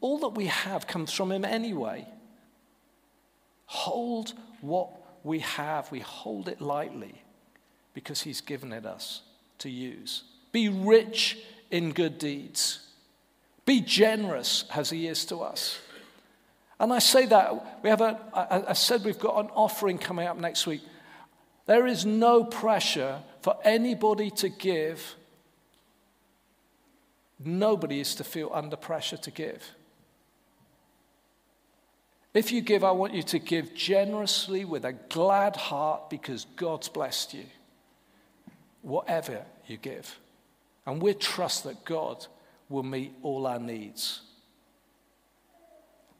All 0.00 0.18
that 0.20 0.30
we 0.30 0.46
have 0.46 0.88
comes 0.88 1.12
from 1.12 1.30
Him 1.30 1.44
anyway. 1.44 2.06
Hold 3.66 4.34
what 4.60 4.90
we 5.24 5.38
have, 5.40 5.92
we 5.92 6.00
hold 6.00 6.48
it 6.48 6.60
lightly 6.60 7.22
because 7.94 8.22
He's 8.22 8.40
given 8.40 8.72
it 8.72 8.86
us 8.86 9.22
to 9.58 9.70
use. 9.70 10.22
Be 10.52 10.68
rich 10.68 11.38
in 11.70 11.92
good 11.92 12.18
deeds. 12.18 12.86
Be 13.66 13.80
generous 13.80 14.64
as 14.74 14.90
He 14.90 15.06
is 15.06 15.24
to 15.26 15.38
us. 15.38 15.78
And 16.78 16.92
I 16.92 16.98
say 16.98 17.26
that, 17.26 17.82
we 17.82 17.90
have 17.90 18.00
a, 18.00 18.18
I, 18.32 18.70
I 18.70 18.72
said 18.72 19.04
we've 19.04 19.18
got 19.18 19.44
an 19.44 19.50
offering 19.54 19.98
coming 19.98 20.26
up 20.26 20.38
next 20.38 20.66
week. 20.66 20.80
There 21.66 21.86
is 21.86 22.06
no 22.06 22.42
pressure 22.42 23.20
for 23.42 23.56
anybody 23.64 24.30
to 24.30 24.48
give. 24.48 25.14
Nobody 27.38 28.00
is 28.00 28.14
to 28.16 28.24
feel 28.24 28.50
under 28.52 28.76
pressure 28.76 29.18
to 29.18 29.30
give. 29.30 29.62
If 32.32 32.52
you 32.52 32.60
give, 32.60 32.82
I 32.82 32.92
want 32.92 33.12
you 33.14 33.22
to 33.24 33.38
give 33.38 33.74
generously 33.74 34.64
with 34.64 34.84
a 34.84 34.92
glad 34.92 35.56
heart 35.56 36.10
because 36.10 36.46
God's 36.56 36.88
blessed 36.88 37.34
you. 37.34 37.44
Whatever 38.82 39.44
you 39.66 39.76
give. 39.76 40.18
And 40.86 41.00
we 41.02 41.14
trust 41.14 41.64
that 41.64 41.84
God 41.84 42.26
will 42.68 42.82
meet 42.82 43.12
all 43.22 43.46
our 43.46 43.58
needs. 43.58 44.22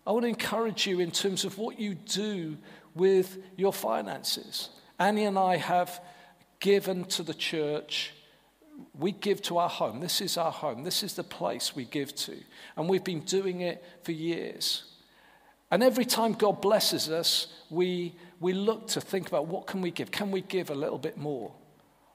I 0.06 0.12
want 0.12 0.24
to 0.24 0.28
encourage 0.28 0.86
you 0.86 1.00
in 1.00 1.10
terms 1.10 1.44
of 1.44 1.58
what 1.58 1.78
you 1.78 1.94
do 1.94 2.56
with 2.94 3.38
your 3.56 3.72
finances. 3.72 4.70
Annie 4.98 5.24
and 5.24 5.38
I 5.38 5.56
have 5.56 6.00
given 6.58 7.04
to 7.04 7.22
the 7.22 7.34
church. 7.34 8.12
We 8.98 9.12
give 9.12 9.42
to 9.42 9.58
our 9.58 9.68
home. 9.68 10.00
This 10.00 10.20
is 10.20 10.36
our 10.36 10.50
home. 10.50 10.84
This 10.84 11.02
is 11.02 11.14
the 11.14 11.24
place 11.24 11.76
we 11.76 11.84
give 11.84 12.14
to. 12.16 12.36
And 12.76 12.88
we've 12.88 13.04
been 13.04 13.20
doing 13.20 13.60
it 13.60 13.84
for 14.02 14.12
years. 14.12 14.84
And 15.70 15.82
every 15.82 16.04
time 16.04 16.32
God 16.32 16.60
blesses 16.60 17.08
us, 17.08 17.46
we, 17.70 18.14
we 18.40 18.52
look 18.52 18.88
to 18.88 19.00
think 19.00 19.28
about 19.28 19.46
what 19.46 19.66
can 19.66 19.80
we 19.80 19.90
give? 19.90 20.10
Can 20.10 20.30
we 20.30 20.40
give 20.40 20.70
a 20.70 20.74
little 20.74 20.98
bit 20.98 21.16
more? 21.16 21.52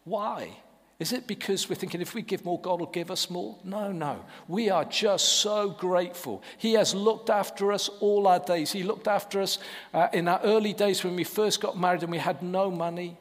Why? 0.06 0.58
Is 0.98 1.12
it 1.12 1.28
because 1.28 1.70
we're 1.70 1.76
thinking 1.76 2.00
if 2.00 2.16
we 2.16 2.22
give 2.22 2.46
more, 2.46 2.60
God 2.60 2.80
will 2.80 2.88
give 2.88 3.12
us 3.12 3.30
more? 3.30 3.58
No, 3.66 3.92
no. 3.92 4.24
We 4.48 4.70
are 4.70 4.86
just 4.86 5.40
so 5.40 5.70
grateful. 5.72 6.42
He 6.58 6.74
has 6.74 6.96
looked 6.96 7.30
after 7.30 7.74
us 7.74 7.90
all 8.00 8.28
our 8.28 8.40
days. 8.40 8.72
He 8.72 8.84
looked 8.84 9.10
after 9.10 9.42
us 9.42 9.60
uh, 9.94 10.08
in 10.14 10.30
our 10.30 10.40
early 10.44 10.72
days 10.72 11.04
when 11.04 11.18
we 11.18 11.26
first 11.26 11.60
got 11.60 11.78
married 11.78 12.04
and 12.04 12.12
we 12.12 12.18
had 12.18 12.42
no 12.42 12.72
money. 12.72 13.18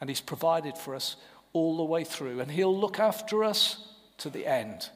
And 0.00 0.10
He's 0.10 0.20
provided 0.20 0.76
for 0.76 0.96
us 0.96 1.14
all 1.52 1.76
the 1.76 1.84
way 1.84 2.02
through. 2.02 2.40
And 2.40 2.50
He'll 2.50 2.76
look 2.76 2.98
after 2.98 3.44
us 3.44 3.94
to 4.18 4.28
the 4.28 4.44
end 4.44 4.88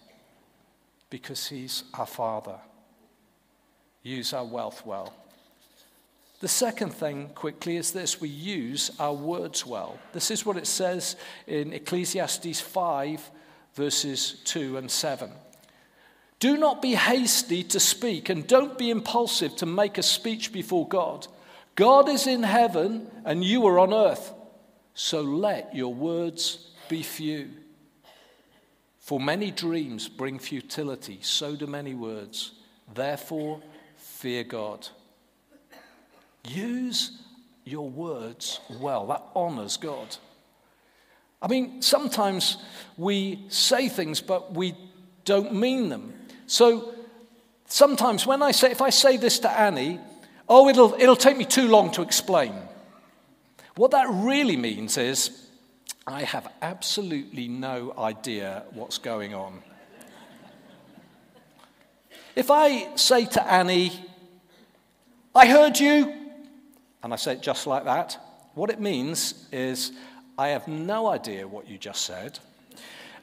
because 1.10 1.46
He's 1.46 1.84
our 1.94 2.06
Father. 2.06 2.58
Use 4.02 4.32
our 4.32 4.44
wealth 4.44 4.84
well. 4.84 5.14
The 6.40 6.48
second 6.48 6.90
thing, 6.90 7.30
quickly, 7.34 7.76
is 7.76 7.90
this 7.90 8.20
we 8.20 8.28
use 8.28 8.92
our 9.00 9.12
words 9.12 9.66
well. 9.66 9.98
This 10.12 10.30
is 10.30 10.46
what 10.46 10.56
it 10.56 10.68
says 10.68 11.16
in 11.48 11.72
Ecclesiastes 11.72 12.60
5, 12.60 13.30
verses 13.74 14.40
2 14.44 14.76
and 14.76 14.88
7. 14.88 15.30
Do 16.38 16.56
not 16.56 16.80
be 16.80 16.94
hasty 16.94 17.64
to 17.64 17.80
speak, 17.80 18.28
and 18.28 18.46
don't 18.46 18.78
be 18.78 18.90
impulsive 18.90 19.56
to 19.56 19.66
make 19.66 19.98
a 19.98 20.02
speech 20.02 20.52
before 20.52 20.86
God. 20.86 21.26
God 21.74 22.08
is 22.08 22.28
in 22.28 22.44
heaven, 22.44 23.10
and 23.24 23.42
you 23.42 23.66
are 23.66 23.80
on 23.80 23.92
earth. 23.92 24.32
So 24.94 25.22
let 25.22 25.74
your 25.74 25.92
words 25.92 26.68
be 26.88 27.02
few. 27.02 27.50
For 29.00 29.18
many 29.18 29.50
dreams 29.50 30.08
bring 30.08 30.38
futility, 30.38 31.18
so 31.22 31.56
do 31.56 31.66
many 31.66 31.94
words. 31.94 32.52
Therefore, 32.94 33.60
fear 33.96 34.44
God. 34.44 34.88
Use 36.44 37.12
your 37.64 37.88
words 37.88 38.60
well. 38.80 39.06
That 39.06 39.22
honors 39.34 39.76
God. 39.76 40.16
I 41.40 41.48
mean, 41.48 41.82
sometimes 41.82 42.56
we 42.96 43.44
say 43.48 43.88
things, 43.88 44.20
but 44.20 44.54
we 44.54 44.74
don't 45.24 45.54
mean 45.54 45.88
them. 45.88 46.14
So 46.46 46.94
sometimes 47.66 48.26
when 48.26 48.42
I 48.42 48.50
say, 48.50 48.70
if 48.70 48.82
I 48.82 48.90
say 48.90 49.16
this 49.16 49.38
to 49.40 49.50
Annie, 49.50 50.00
oh, 50.48 50.68
it'll, 50.68 50.94
it'll 50.94 51.16
take 51.16 51.36
me 51.36 51.44
too 51.44 51.68
long 51.68 51.90
to 51.92 52.02
explain. 52.02 52.54
What 53.76 53.92
that 53.92 54.08
really 54.10 54.56
means 54.56 54.96
is, 54.98 55.46
I 56.06 56.22
have 56.22 56.50
absolutely 56.62 57.48
no 57.48 57.92
idea 57.98 58.64
what's 58.72 58.98
going 58.98 59.34
on. 59.34 59.62
If 62.34 62.50
I 62.50 62.96
say 62.96 63.26
to 63.26 63.46
Annie, 63.46 63.92
I 65.34 65.46
heard 65.46 65.78
you, 65.78 66.14
and 67.02 67.12
I 67.12 67.16
say 67.16 67.32
it 67.32 67.42
just 67.42 67.66
like 67.66 67.84
that. 67.84 68.18
What 68.54 68.70
it 68.70 68.80
means 68.80 69.46
is, 69.52 69.92
I 70.36 70.48
have 70.48 70.68
no 70.68 71.08
idea 71.08 71.46
what 71.46 71.68
you 71.68 71.78
just 71.78 72.04
said, 72.04 72.38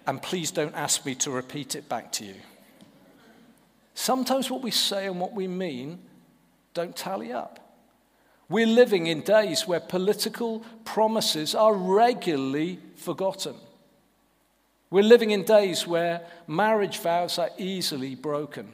and 0.08 0.22
please 0.22 0.52
don't 0.52 0.76
ask 0.76 1.06
me 1.06 1.16
to 1.16 1.32
repeat 1.32 1.76
it 1.76 1.90
back 1.90 2.12
to 2.14 2.26
you. 2.26 2.36
Sometimes 3.94 4.50
what 4.52 4.62
we 4.62 4.72
say 4.72 5.08
and 5.08 5.20
what 5.20 5.34
we 5.34 5.48
mean 5.48 6.00
don't 6.74 6.96
tally 6.96 7.32
up. 7.32 7.60
We're 8.48 8.68
living 8.68 9.08
in 9.08 9.22
days 9.22 9.68
where 9.68 9.80
political 9.80 10.64
promises 10.84 11.56
are 11.56 11.74
regularly 11.74 12.80
forgotten. 12.96 13.56
We're 14.92 15.04
living 15.04 15.32
in 15.32 15.44
days 15.44 15.88
where 15.88 16.22
marriage 16.48 17.00
vows 17.00 17.40
are 17.40 17.50
easily 17.58 18.14
broken. 18.14 18.72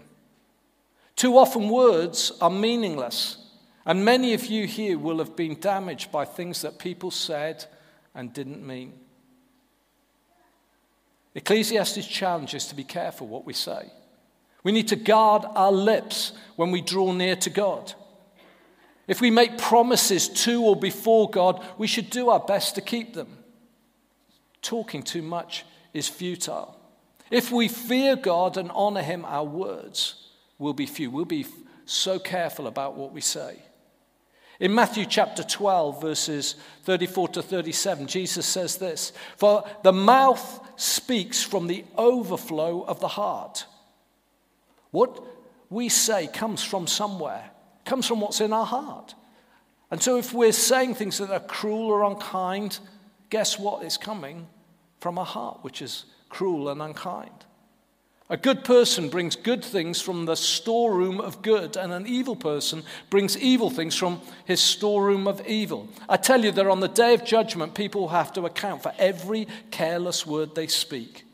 Too 1.16 1.38
often, 1.38 1.70
words 1.70 2.32
are 2.42 2.50
meaningless 2.50 3.41
and 3.86 4.06
many 4.06 4.34
of 4.34 4.46
you 4.46 4.68
here 4.68 4.98
will 4.98 5.18
have 5.18 5.36
been 5.36 5.60
damaged 5.60 6.12
by 6.12 6.26
things 6.26 6.62
that 6.62 6.80
people 6.80 7.12
said 7.12 7.66
and 8.14 8.34
didn't 8.34 8.66
mean. 8.66 8.94
Ecclesiastes 11.34 12.06
challenges 12.08 12.68
to 12.68 12.76
be 12.76 12.84
careful 12.84 13.28
what 13.28 13.46
we 13.46 13.54
say. 13.54 13.92
We 14.64 14.72
need 14.72 14.90
to 14.90 14.96
guard 14.96 15.44
our 15.56 15.72
lips 15.72 16.34
when 16.56 16.72
we 16.72 16.82
draw 16.82 17.12
near 17.14 17.36
to 17.38 17.50
God. 17.50 17.94
If 19.08 19.22
we 19.22 19.32
make 19.32 19.58
promises 19.58 20.30
to 20.46 20.64
or 20.64 20.76
before 20.76 21.30
God, 21.30 21.66
we 21.78 21.88
should 21.88 22.10
do 22.10 22.30
our 22.30 22.40
best 22.40 22.76
to 22.76 22.82
keep 22.82 23.14
them. 23.14 23.40
Talking 24.62 25.02
too 25.02 25.24
much 25.24 25.66
is 25.94 26.08
futile. 26.08 26.78
If 27.32 27.52
we 27.52 27.68
fear 27.68 28.16
God 28.16 28.58
and 28.58 28.70
honor 28.72 29.02
Him, 29.02 29.26
our 29.26 29.44
words 29.44 30.30
will 30.60 30.74
be 30.74 30.86
few. 30.86 31.10
We'll 31.10 31.26
be 31.26 31.48
so 31.86 32.20
careful 32.20 32.68
about 32.68 32.96
what 32.96 33.12
we 33.12 33.22
say. 33.22 33.58
In 34.62 34.76
Matthew 34.76 35.08
chapter 35.08 35.42
12, 35.42 36.00
verses 36.00 36.54
34 36.84 37.30
to 37.30 37.42
37, 37.42 38.06
Jesus 38.06 38.46
says 38.46 38.78
this 38.78 39.12
For 39.36 39.68
the 39.82 39.92
mouth 39.92 40.62
speaks 40.76 41.44
from 41.44 41.66
the 41.66 41.84
overflow 41.98 42.84
of 42.84 43.00
the 43.00 43.08
heart. 43.08 43.66
What 44.92 45.20
we 45.72 45.90
say 45.90 46.28
comes 46.28 46.64
from 46.64 46.86
somewhere, 46.86 47.50
comes 47.86 48.06
from 48.06 48.22
what's 48.22 48.40
in 48.40 48.54
our 48.54 48.68
heart. 48.68 49.16
And 49.90 50.02
so 50.02 50.18
if 50.18 50.32
we're 50.32 50.52
saying 50.52 50.94
things 50.94 51.18
that 51.18 51.32
are 51.32 51.40
cruel 51.40 51.88
or 51.88 52.04
unkind, 52.04 52.78
guess 53.32 53.58
what 53.58 53.84
is 53.84 53.98
coming 53.98 54.48
from 55.00 55.18
a 55.18 55.24
heart, 55.24 55.64
which 55.64 55.82
is 55.82 56.06
cruel 56.30 56.70
and 56.70 56.84
unkind. 56.84 57.46
A 58.32 58.38
good 58.38 58.64
person 58.64 59.10
brings 59.10 59.36
good 59.36 59.62
things 59.62 60.00
from 60.00 60.24
the 60.24 60.38
storeroom 60.38 61.20
of 61.20 61.42
good, 61.42 61.76
and 61.76 61.92
an 61.92 62.08
evil 62.08 62.38
person 62.38 62.84
brings 63.10 63.38
evil 63.38 63.70
things 63.70 63.94
from 63.94 64.22
his 64.46 64.62
storeroom 64.62 65.28
of 65.28 65.46
evil. 65.46 65.90
I 66.08 66.16
tell 66.16 66.42
you 66.42 66.54
that 66.54 66.66
on 66.66 66.80
the 66.80 66.88
day 66.88 67.14
of 67.14 67.26
judgment, 67.26 67.76
people 67.76 68.00
will 68.00 68.08
have 68.08 68.32
to 68.34 68.46
account 68.46 68.84
for 68.84 68.94
every 68.98 69.50
careless 69.70 70.26
word 70.26 70.56
they 70.56 70.68
speak. 70.68 71.26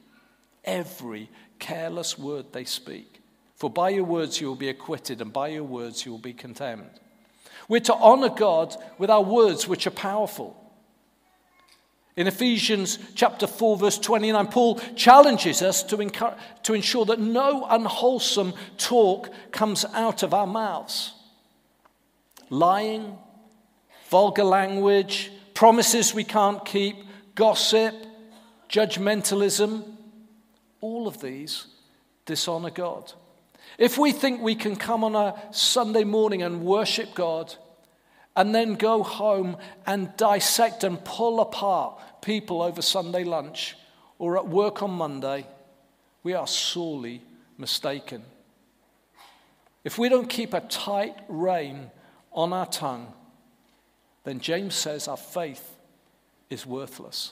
Every 0.66 1.30
careless 1.60 2.18
word 2.18 2.52
they 2.52 2.66
speak. 2.66 3.22
For 3.58 3.70
by 3.70 3.90
your 3.90 4.04
words 4.04 4.42
you 4.42 4.48
will 4.48 4.56
be 4.56 4.70
acquitted, 4.70 5.22
and 5.22 5.32
by 5.32 5.50
your 5.50 5.66
words 5.66 6.04
you 6.04 6.12
will 6.12 6.18
be 6.18 6.34
condemned. 6.34 6.90
We're 7.70 7.80
to 7.82 7.94
honor 7.94 8.30
God 8.30 8.76
with 8.98 9.12
our 9.12 9.24
words, 9.24 9.68
which 9.68 9.86
are 9.86 9.92
powerful. 9.92 10.67
In 12.18 12.26
Ephesians 12.26 12.98
chapter 13.14 13.46
4, 13.46 13.78
verse 13.78 14.00
29, 14.00 14.48
Paul 14.48 14.80
challenges 14.96 15.62
us 15.62 15.84
to, 15.84 16.36
to 16.64 16.74
ensure 16.74 17.06
that 17.06 17.20
no 17.20 17.68
unwholesome 17.70 18.56
talk 18.80 19.30
comes 19.52 19.86
out 19.94 20.24
of 20.24 20.34
our 20.34 20.48
mouths. 20.48 21.14
Lying, 22.50 23.20
vulgar 24.10 24.44
language, 24.44 25.32
promises 25.54 26.16
we 26.16 26.24
can't 26.24 26.66
keep, 26.66 26.96
gossip, 27.36 27.94
judgmentalism, 28.68 29.84
all 30.82 31.08
of 31.08 31.22
these 31.22 31.68
dishonor 32.26 32.72
God. 32.72 33.14
If 33.78 34.00
we 34.00 34.12
think 34.12 34.42
we 34.42 34.56
can 34.56 34.76
come 34.76 35.04
on 35.04 35.16
a 35.16 35.36
Sunday 35.52 36.04
morning 36.04 36.42
and 36.42 36.64
worship 36.64 37.14
God 37.14 37.54
and 38.38 38.54
then 38.54 38.76
go 38.76 39.02
home 39.02 39.58
and 39.86 40.16
dissect 40.16 40.84
and 40.84 41.04
pull 41.04 41.42
apart 41.42 42.00
people 42.28 42.62
over 42.62 42.82
Sunday 42.82 43.24
lunch 43.24 43.78
or 44.20 44.38
at 44.38 44.46
work 44.46 44.84
on 44.84 44.92
Monday, 44.92 45.48
we 46.24 46.34
are 46.34 46.46
sorely 46.46 47.22
mistaken. 47.58 48.22
If 49.86 49.98
we 49.98 50.10
don't 50.10 50.28
keep 50.28 50.54
a 50.54 50.60
tight 50.60 51.16
rein 51.30 51.90
on 52.34 52.52
our 52.52 52.66
tongue, 52.66 53.14
then 54.26 54.42
James 54.42 54.76
says 54.76 55.08
our 55.08 55.16
faith 55.16 55.78
is 56.50 56.66
worthless. 56.66 57.32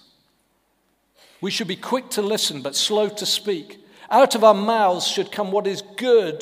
We 1.42 1.52
should 1.52 1.68
be 1.68 1.76
quick 1.76 2.10
to 2.12 2.22
listen 2.22 2.62
but 2.62 2.74
slow 2.74 3.10
to 3.10 3.26
speak. 3.26 3.86
Out 4.10 4.34
of 4.34 4.46
our 4.46 4.54
mouths 4.54 5.06
should 5.06 5.30
come 5.30 5.52
what 5.52 5.68
is 5.68 5.84
good 5.98 6.42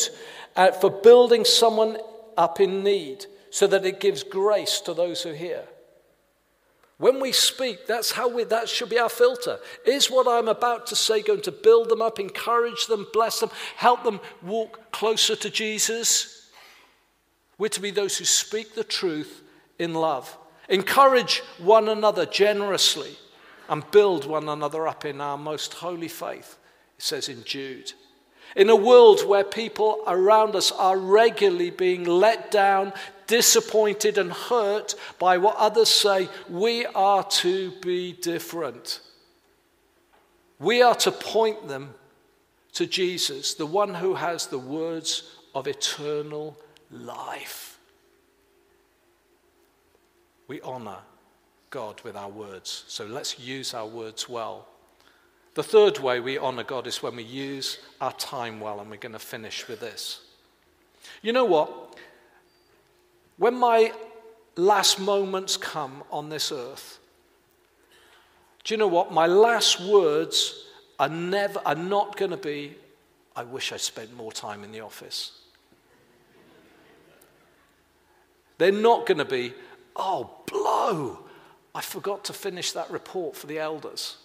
uh, 0.56 0.74
for 0.74 0.92
building 0.92 1.44
someone 1.44 1.98
up 2.38 2.60
in 2.60 2.84
need 2.84 3.26
so 3.50 3.66
that 3.66 3.84
it 3.84 4.00
gives 4.00 4.22
grace 4.22 4.80
to 4.82 4.94
those 4.94 5.24
who 5.24 5.34
hear. 5.34 5.64
When 6.98 7.20
we 7.20 7.32
speak, 7.32 7.88
that's 7.88 8.12
how 8.12 8.30
we, 8.30 8.44
that 8.46 8.70
should 8.70 8.90
be 8.90 9.00
our 9.00 9.10
filter. 9.10 9.60
Is 9.86 10.12
what 10.12 10.28
I'm 10.28 10.48
about 10.48 10.88
to 10.88 10.96
say 10.96 11.22
going 11.22 11.42
to 11.42 11.52
build 11.52 11.90
them 11.90 12.02
up, 12.02 12.20
encourage 12.20 12.88
them, 12.88 13.08
bless 13.12 13.40
them, 13.40 13.50
help 13.76 14.04
them 14.04 14.20
walk 14.42 14.92
closer 14.92 15.36
to 15.36 15.50
Jesus? 15.50 16.50
We're 17.58 17.70
to 17.70 17.82
be 17.82 17.92
those 17.92 18.18
who 18.18 18.26
speak 18.26 18.76
the 18.76 18.84
truth 18.84 19.42
in 19.80 19.94
love, 19.94 20.38
encourage 20.70 21.40
one 21.58 21.90
another 21.90 22.26
generously, 22.26 23.18
and 23.70 23.90
build 23.92 24.26
one 24.26 24.50
another 24.50 24.88
up 24.88 25.06
in 25.06 25.20
our 25.20 25.38
most 25.38 25.74
holy 25.76 26.08
faith, 26.08 26.58
it 26.98 27.04
says 27.04 27.28
in 27.28 27.44
Jude. 27.44 27.94
In 28.56 28.70
a 28.70 28.76
world 28.76 29.26
where 29.26 29.44
people 29.44 30.04
around 30.06 30.56
us 30.56 30.72
are 30.72 30.98
regularly 30.98 31.72
being 31.72 32.04
let 32.04 32.52
down, 32.52 32.94
disappointed, 33.28 34.18
and 34.18 34.32
hurt 34.32 34.96
by 35.20 35.38
what 35.38 35.56
others 35.58 35.90
say, 35.90 36.30
we 36.50 36.86
are 36.88 37.24
to 37.24 37.72
be 37.82 38.14
different. 38.14 39.00
We 40.60 40.82
are 40.82 40.96
to 40.96 41.12
point 41.12 41.68
them 41.68 41.94
to 42.74 42.86
Jesus, 42.86 43.54
the 43.54 43.66
one 43.66 43.94
who 43.94 44.16
has 44.16 44.48
the 44.48 44.60
words 44.60 45.36
of 45.54 45.68
eternal 45.68 46.58
life. 46.92 47.78
We 50.48 50.62
honor 50.62 50.98
God 51.70 52.02
with 52.02 52.16
our 52.16 52.30
words, 52.30 52.84
so 52.88 53.06
let's 53.06 53.40
use 53.40 53.74
our 53.74 53.88
words 53.88 54.30
well. 54.30 54.68
The 55.56 55.64
third 55.64 56.00
way 56.00 56.20
we 56.20 56.38
honor 56.38 56.64
God 56.64 56.88
is 56.88 57.04
when 57.04 57.16
we 57.16 57.24
use 57.24 57.80
our 58.02 58.14
time 58.14 58.60
well, 58.60 58.80
and 58.80 58.90
we're 58.90 58.98
going 58.98 59.14
to 59.14 59.20
finish 59.20 59.68
with 59.68 59.80
this. 59.80 60.22
You 61.22 61.32
know 61.34 61.46
what? 61.46 61.83
When 63.38 63.56
my 63.56 63.92
last 64.56 65.00
moments 65.00 65.58
come 65.58 66.04
on 66.12 66.30
this 66.30 66.52
earth, 66.52 67.00
do 68.64 68.74
you 68.74 68.78
know 68.78 68.88
what? 68.88 69.12
My 69.12 69.28
last 69.28 69.82
words 69.82 70.68
are 71.00 71.10
never 71.10 71.62
are 71.66 71.76
not 71.76 72.16
going 72.16 72.32
to 72.32 72.38
be, 72.38 72.76
I 73.36 73.44
wish 73.44 73.72
I 73.72 73.78
spent 73.78 74.16
more 74.16 74.32
time 74.32 74.64
in 74.64 74.72
the 74.72 74.82
office. 74.82 75.40
They're 78.58 78.72
not 78.72 79.06
going 79.06 79.18
to 79.18 79.26
be, 79.26 79.54
oh, 79.96 80.30
blow, 80.46 81.20
I 81.76 81.82
forgot 81.82 82.24
to 82.26 82.34
finish 82.34 82.72
that 82.74 82.90
report 82.92 83.36
for 83.36 83.48
the 83.48 83.60
elders. 83.60 84.18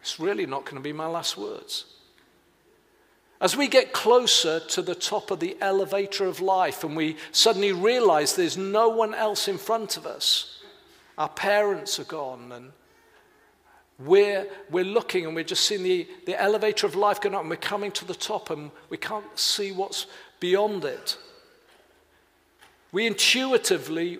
It's 0.00 0.18
really 0.18 0.46
not 0.46 0.64
going 0.64 0.76
to 0.76 0.80
be 0.82 0.92
my 0.92 1.06
last 1.06 1.36
words. 1.36 1.84
As 3.40 3.56
we 3.56 3.68
get 3.68 3.92
closer 3.92 4.60
to 4.60 4.82
the 4.82 4.94
top 4.94 5.30
of 5.30 5.40
the 5.40 5.56
elevator 5.60 6.26
of 6.26 6.40
life 6.40 6.84
and 6.84 6.96
we 6.96 7.16
suddenly 7.32 7.72
realize 7.72 8.34
there's 8.34 8.56
no 8.56 8.88
one 8.88 9.14
else 9.14 9.48
in 9.48 9.58
front 9.58 9.96
of 9.96 10.06
us, 10.06 10.62
our 11.18 11.28
parents 11.28 11.98
are 11.98 12.04
gone 12.04 12.52
and 12.52 12.72
we're, 13.98 14.46
we're 14.70 14.84
looking 14.84 15.26
and 15.26 15.34
we're 15.34 15.44
just 15.44 15.64
seeing 15.64 15.82
the, 15.82 16.08
the 16.26 16.40
elevator 16.40 16.86
of 16.86 16.94
life 16.94 17.20
going 17.20 17.34
up 17.34 17.42
and 17.42 17.50
we're 17.50 17.56
coming 17.56 17.92
to 17.92 18.04
the 18.04 18.14
top 18.14 18.50
and 18.50 18.70
we 18.88 18.96
can't 18.96 19.38
see 19.38 19.72
what's 19.72 20.06
beyond 20.40 20.84
it. 20.84 21.16
We 22.92 23.06
intuitively 23.06 24.18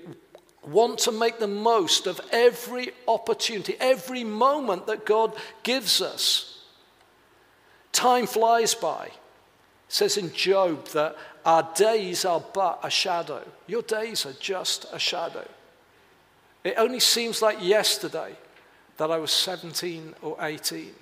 want 0.66 0.98
to 1.00 1.12
make 1.12 1.38
the 1.38 1.46
most 1.46 2.07
of 2.07 2.20
every 2.33 2.90
opportunity, 3.07 3.77
every 3.81 4.24
moment 4.24 4.87
that 4.87 5.07
God 5.07 5.35
gives 5.62 6.00
us. 6.00 6.54
Time 7.95 8.27
flies 8.27 8.75
by. 8.75 9.05
It 9.07 9.13
says 9.89 10.17
in 10.17 10.33
Job 10.33 10.89
that 10.89 11.17
our 11.47 11.63
days 11.77 12.25
are 12.25 12.43
but 12.53 12.81
a 12.83 12.91
shadow. 12.91 13.43
Your 13.69 13.83
days 13.83 14.27
are 14.27 14.33
just 14.35 14.85
a 14.93 14.99
shadow. 14.99 15.47
It 16.65 16.75
only 16.77 16.99
seems 16.99 17.41
like 17.41 17.63
yesterday 17.63 18.35
that 18.97 19.11
I 19.13 19.17
was 19.19 19.31
17 19.31 20.15
or 20.23 20.37
18. 20.41 20.81
It 20.81 20.93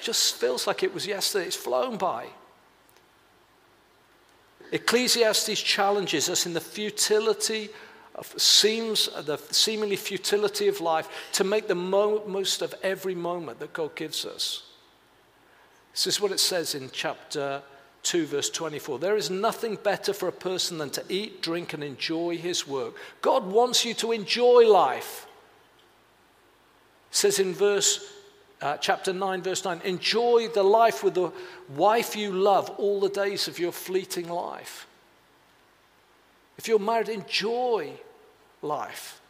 just 0.00 0.36
feels 0.36 0.66
like 0.66 0.82
it 0.82 0.94
was 0.94 1.06
yesterday. 1.06 1.46
It's 1.46 1.56
flown 1.56 1.98
by. 1.98 2.26
Ecclesiastes 4.72 5.60
challenges 5.60 6.30
us 6.30 6.46
in 6.46 6.54
the 6.54 6.60
futility 6.60 7.68
of 8.14 8.32
seems 8.40 9.10
the 9.26 9.36
seemingly 9.50 9.96
futility 9.96 10.68
of 10.68 10.80
life 10.80 11.08
to 11.32 11.44
make 11.44 11.68
the 11.68 11.74
mo- 11.74 12.22
most 12.26 12.62
of 12.62 12.74
every 12.82 13.14
moment 13.14 13.58
that 13.58 13.74
God 13.74 13.94
gives 13.94 14.24
us. 14.24 14.62
This 15.96 16.06
is 16.06 16.20
what 16.20 16.30
it 16.30 16.40
says 16.40 16.74
in 16.74 16.90
chapter 16.92 17.62
2, 18.02 18.26
verse 18.26 18.50
24. 18.50 18.98
There 18.98 19.16
is 19.16 19.30
nothing 19.30 19.78
better 19.82 20.12
for 20.12 20.28
a 20.28 20.32
person 20.32 20.76
than 20.76 20.90
to 20.90 21.02
eat, 21.08 21.40
drink, 21.40 21.72
and 21.72 21.82
enjoy 21.82 22.36
his 22.36 22.68
work. 22.68 22.96
God 23.22 23.46
wants 23.46 23.82
you 23.82 23.94
to 23.94 24.12
enjoy 24.12 24.70
life. 24.70 25.26
It 27.10 27.16
says 27.16 27.38
in 27.38 27.54
verse 27.54 28.12
uh, 28.60 28.76
chapter 28.76 29.14
9, 29.14 29.40
verse 29.40 29.64
9 29.64 29.80
enjoy 29.84 30.48
the 30.48 30.62
life 30.62 31.02
with 31.02 31.14
the 31.14 31.32
wife 31.74 32.14
you 32.14 32.30
love 32.30 32.68
all 32.76 33.00
the 33.00 33.08
days 33.08 33.48
of 33.48 33.58
your 33.58 33.72
fleeting 33.72 34.28
life. 34.28 34.86
If 36.58 36.68
you're 36.68 36.78
married, 36.78 37.08
enjoy 37.08 37.92
life. 38.60 39.22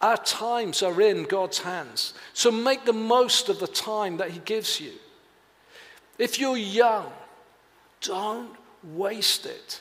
Our 0.00 0.18
times 0.18 0.84
are 0.84 1.00
in 1.00 1.24
God's 1.24 1.58
hands. 1.58 2.14
So 2.32 2.52
make 2.52 2.84
the 2.84 2.92
most 2.92 3.48
of 3.48 3.58
the 3.58 3.66
time 3.66 4.18
that 4.18 4.30
He 4.30 4.38
gives 4.38 4.80
you. 4.80 4.92
If 6.20 6.38
you're 6.38 6.58
young, 6.58 7.10
don't 8.02 8.54
waste 8.84 9.46
it. 9.46 9.80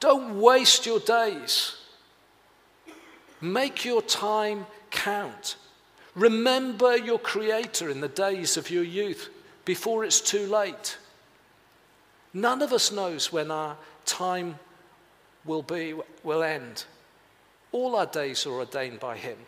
Don't 0.00 0.40
waste 0.40 0.86
your 0.86 0.98
days. 0.98 1.76
Make 3.40 3.84
your 3.84 4.02
time 4.02 4.66
count. 4.90 5.54
Remember 6.16 6.96
your 6.96 7.20
Creator 7.20 7.88
in 7.90 8.00
the 8.00 8.08
days 8.08 8.56
of 8.56 8.70
your 8.70 8.82
youth 8.82 9.30
before 9.64 10.04
it's 10.04 10.20
too 10.20 10.48
late. 10.48 10.98
None 12.34 12.60
of 12.60 12.72
us 12.72 12.90
knows 12.90 13.32
when 13.32 13.52
our 13.52 13.76
time 14.04 14.58
will 15.44 15.62
be 15.62 15.94
will 16.24 16.42
end. 16.42 16.86
All 17.70 17.94
our 17.94 18.06
days 18.06 18.46
are 18.46 18.52
ordained 18.52 18.98
by 18.98 19.16
Him. 19.16 19.38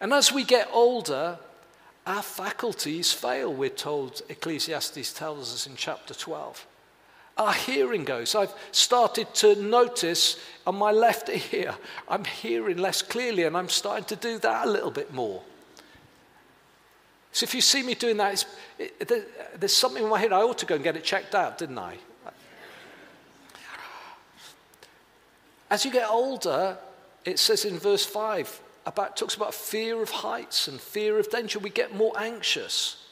And 0.00 0.12
as 0.12 0.32
we 0.32 0.42
get 0.42 0.68
older, 0.72 1.38
our 2.10 2.22
faculties 2.22 3.12
fail, 3.12 3.54
we're 3.54 3.68
told, 3.70 4.22
Ecclesiastes 4.28 5.12
tells 5.12 5.54
us 5.54 5.68
in 5.68 5.76
chapter 5.76 6.12
12. 6.12 6.66
Our 7.38 7.52
hearing 7.52 8.04
goes. 8.04 8.34
I've 8.34 8.52
started 8.72 9.32
to 9.36 9.54
notice 9.54 10.36
on 10.66 10.74
my 10.74 10.90
left 10.90 11.30
ear, 11.52 11.72
I'm 12.08 12.24
hearing 12.24 12.78
less 12.78 13.00
clearly, 13.00 13.44
and 13.44 13.56
I'm 13.56 13.68
starting 13.68 14.06
to 14.06 14.16
do 14.16 14.38
that 14.40 14.66
a 14.66 14.70
little 14.70 14.90
bit 14.90 15.14
more. 15.14 15.40
So 17.30 17.44
if 17.44 17.54
you 17.54 17.60
see 17.60 17.84
me 17.84 17.94
doing 17.94 18.16
that, 18.16 18.44
it, 18.76 19.60
there's 19.60 19.72
something 19.72 20.02
in 20.02 20.10
my 20.10 20.18
head. 20.18 20.32
I 20.32 20.42
ought 20.42 20.58
to 20.58 20.66
go 20.66 20.74
and 20.74 20.82
get 20.82 20.96
it 20.96 21.04
checked 21.04 21.36
out, 21.36 21.58
didn't 21.58 21.78
I? 21.78 21.96
As 25.70 25.84
you 25.84 25.92
get 25.92 26.10
older, 26.10 26.76
it 27.24 27.38
says 27.38 27.64
in 27.64 27.78
verse 27.78 28.04
5 28.04 28.60
about 28.86 29.16
talks 29.16 29.34
about 29.34 29.54
fear 29.54 30.02
of 30.02 30.10
heights 30.10 30.68
and 30.68 30.80
fear 30.80 31.18
of 31.18 31.30
danger. 31.30 31.58
We 31.58 31.70
get 31.70 31.94
more 31.94 32.12
anxious. 32.18 33.04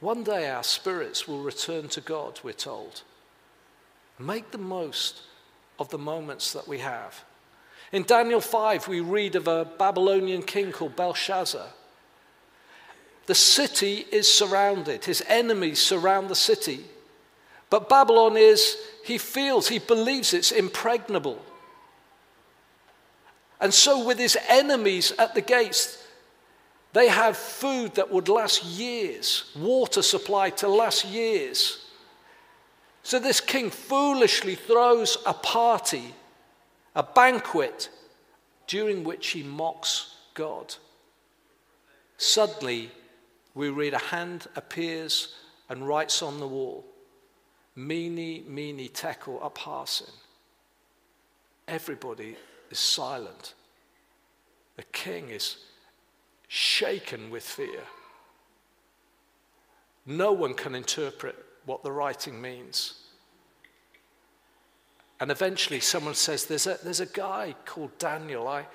One 0.00 0.22
day 0.22 0.50
our 0.50 0.62
spirits 0.62 1.26
will 1.26 1.42
return 1.42 1.88
to 1.88 2.00
God, 2.00 2.40
we're 2.42 2.52
told. 2.52 3.02
Make 4.18 4.50
the 4.50 4.58
most 4.58 5.22
of 5.78 5.88
the 5.88 5.98
moments 5.98 6.52
that 6.52 6.68
we 6.68 6.78
have. 6.78 7.24
In 7.92 8.02
Daniel 8.02 8.40
5, 8.40 8.88
we 8.88 9.00
read 9.00 9.36
of 9.36 9.48
a 9.48 9.64
Babylonian 9.64 10.42
king 10.42 10.72
called 10.72 10.96
Belshazzar. 10.96 11.68
The 13.26 13.34
city 13.34 14.04
is 14.12 14.30
surrounded, 14.30 15.04
his 15.04 15.22
enemies 15.28 15.80
surround 15.80 16.28
the 16.28 16.34
city. 16.34 16.84
But 17.70 17.88
Babylon 17.88 18.36
is, 18.36 18.76
he 19.04 19.18
feels, 19.18 19.68
he 19.68 19.78
believes 19.78 20.34
it's 20.34 20.52
impregnable. 20.52 21.40
And 23.60 23.72
so, 23.72 24.04
with 24.04 24.18
his 24.18 24.36
enemies 24.48 25.12
at 25.18 25.34
the 25.34 25.40
gates, 25.40 26.02
they 26.92 27.08
have 27.08 27.36
food 27.36 27.94
that 27.94 28.10
would 28.10 28.28
last 28.28 28.64
years, 28.64 29.50
water 29.56 30.02
supply 30.02 30.50
to 30.50 30.68
last 30.68 31.04
years. 31.04 31.86
So, 33.02 33.18
this 33.18 33.40
king 33.40 33.70
foolishly 33.70 34.54
throws 34.54 35.18
a 35.26 35.34
party, 35.34 36.14
a 36.94 37.02
banquet, 37.02 37.90
during 38.66 39.04
which 39.04 39.28
he 39.28 39.42
mocks 39.42 40.14
God. 40.34 40.74
Suddenly, 42.16 42.90
we 43.54 43.68
read 43.68 43.94
a 43.94 43.98
hand 43.98 44.46
appears 44.56 45.34
and 45.68 45.86
writes 45.86 46.22
on 46.22 46.40
the 46.40 46.48
wall 46.48 46.84
Mene, 47.76 48.44
mene, 48.46 48.88
tekel, 48.88 49.40
upharsin. 49.40 50.10
Everybody 51.66 52.36
is 52.74 52.80
silent. 52.80 53.54
The 54.76 54.82
king 54.82 55.30
is 55.30 55.58
shaken 56.48 57.30
with 57.30 57.44
fear. 57.44 57.84
No 60.04 60.32
one 60.32 60.54
can 60.54 60.74
interpret 60.74 61.36
what 61.66 61.84
the 61.84 61.92
writing 61.92 62.42
means. 62.42 62.94
And 65.20 65.30
eventually, 65.30 65.78
someone 65.78 66.14
says, 66.14 66.46
There's 66.46 66.66
a, 66.66 66.76
there's 66.82 66.98
a 66.98 67.06
guy 67.06 67.54
called 67.64 67.96
Daniel. 67.98 68.48
I, 68.48 68.66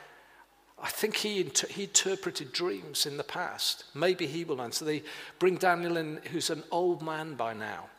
I 0.82 0.88
think 0.88 1.18
he, 1.18 1.42
inter- 1.42 1.68
he 1.68 1.84
interpreted 1.84 2.54
dreams 2.54 3.06
in 3.06 3.18
the 3.18 3.24
past. 3.26 3.84
Maybe 3.94 4.26
he 4.28 4.46
will 4.46 4.62
answer. 4.62 4.86
They 4.86 5.04
bring 5.40 5.58
Daniel 5.58 5.98
in, 5.98 6.22
who's 6.32 6.50
an 6.50 6.64
old 6.72 7.02
man 7.02 7.36
by 7.36 7.54
now. 7.54 7.90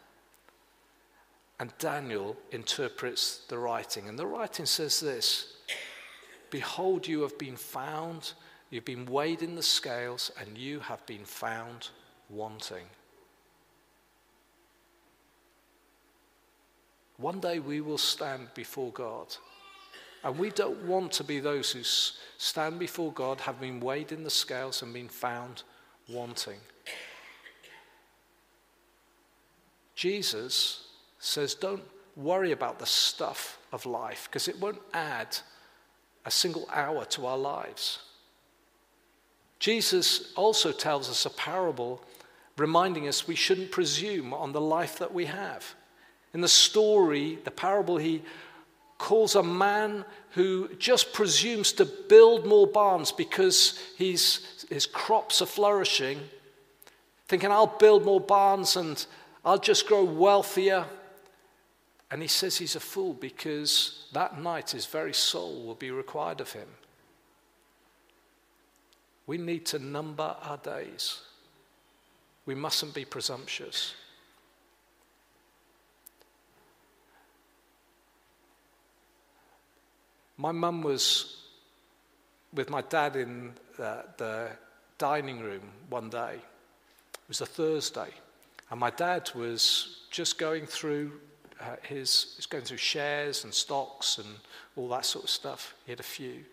And 1.61 1.75
Daniel 1.79 2.39
interprets 2.53 3.43
the 3.49 3.59
writing. 3.59 4.09
And 4.09 4.19
the 4.19 4.27
writing 4.27 4.65
says 4.65 4.99
this 4.99 5.59
Behold, 6.51 7.07
you 7.07 7.23
have 7.23 7.39
been 7.39 7.57
found, 7.57 8.33
you've 8.71 8.85
been 8.85 9.07
weighed 9.07 9.43
in 9.43 9.55
the 9.55 9.63
scales, 9.63 10.31
and 10.41 10.59
you 10.59 10.81
have 10.81 11.05
been 11.07 11.25
found 11.25 11.89
wanting. 12.29 12.87
One 17.17 17.41
day 17.41 17.59
we 17.59 17.81
will 17.81 17.99
stand 17.99 18.49
before 18.55 18.91
God. 18.93 19.37
And 20.23 20.39
we 20.39 20.51
don't 20.51 20.85
want 20.85 21.13
to 21.13 21.25
be 21.25 21.41
those 21.41 21.71
who 21.71 21.83
stand 21.83 22.79
before 22.79 23.13
God, 23.13 23.41
have 23.41 23.61
been 23.61 23.81
weighed 23.81 24.13
in 24.13 24.23
the 24.23 24.31
scales 24.31 24.83
and 24.83 24.93
been 24.93 25.09
found 25.09 25.63
wanting. 26.09 26.59
Jesus 29.95 30.89
says, 31.19 31.55
don't 31.55 31.83
worry 32.17 32.53
about 32.53 32.79
the 32.79 32.87
stuff 32.87 33.59
of 33.73 33.87
life 33.87 34.29
because 34.31 34.49
it 34.49 34.59
won't 34.59 34.81
add 34.93 35.37
a 36.25 36.31
single 36.31 36.69
hour 36.73 37.05
to 37.07 37.27
our 37.27 37.39
lives. 37.39 38.01
Jesus 39.59 40.33
also 40.37 40.73
tells 40.73 41.09
us 41.09 41.27
a 41.27 41.31
parable 41.31 42.03
reminding 42.57 43.09
us 43.09 43.27
we 43.27 43.35
shouldn't 43.35 43.71
presume 43.71 44.35
on 44.35 44.53
the 44.53 44.61
life 44.61 44.99
that 44.99 45.13
we 45.13 45.27
have. 45.27 45.75
In 46.33 46.41
the 46.41 46.49
story, 46.49 47.39
the 47.45 47.51
parable, 47.51 47.97
he 47.97 48.23
calls 48.99 49.35
a 49.35 49.43
man 49.43 50.05
who 50.33 50.69
just 50.79 51.13
presumes 51.13 51.73
to 51.73 51.85
build 51.85 52.47
more 52.47 52.67
barns 52.67 53.11
because 53.11 53.79
he's, 53.97 54.67
his 54.69 54.87
crops 54.87 55.43
are 55.43 55.47
flourishing, 55.47 56.21
thinking, 57.27 57.51
I'll 57.51 57.67
build 57.67 58.05
more 58.05 58.21
barns 58.21 58.77
and 58.77 59.05
I'll 59.45 59.59
just 59.59 59.87
grow 59.87 60.05
wealthier. 60.05 60.85
And 62.11 62.23
he 62.23 62.29
says 62.29 62.59
he's 62.59 62.77
a 62.77 62.81
fool 62.81 63.15
because 63.15 64.07
that 64.13 64.41
night 64.41 64.71
his 64.71 64.87
very 64.87 65.15
soul 65.15 65.65
will 65.65 65.77
be 65.77 65.91
required 65.91 66.41
of 66.41 66.53
him. 66.53 66.69
We 69.27 69.39
need 69.39 69.65
to 69.67 69.79
number 69.79 70.35
our 70.43 70.57
days. 70.57 71.21
We 72.47 72.57
mustn't 72.57 72.95
be 72.95 73.05
presumptuous. 73.05 73.95
My 80.37 80.53
mum 80.53 80.83
was 80.83 81.37
with 82.53 82.71
my 82.71 82.81
dad 82.81 83.15
in 83.15 83.53
the, 83.77 84.05
the 84.17 84.49
dining 84.99 85.41
room 85.41 85.63
one 85.91 86.11
day. 86.11 86.35
It 86.35 87.29
was 87.29 87.41
a 87.41 87.47
Thursday, 87.47 88.09
and 88.71 88.81
my 88.81 88.91
dad 88.91 89.31
was 89.35 90.01
just 90.11 90.39
going 90.39 90.67
through 90.67 91.13
uh, 91.61 91.77
his, 91.83 92.35
he's 92.37 92.47
going 92.47 92.65
through 92.65 92.79
shares 92.79 93.45
and 93.45 93.53
stocks 93.53 94.19
and 94.19 94.29
all 94.77 94.89
that 94.89 95.05
sort 95.05 95.25
of 95.25 95.31
stuff. 95.31 95.75
He 95.85 95.93
had 95.93 96.01
a 96.01 96.05
few. 96.05 96.45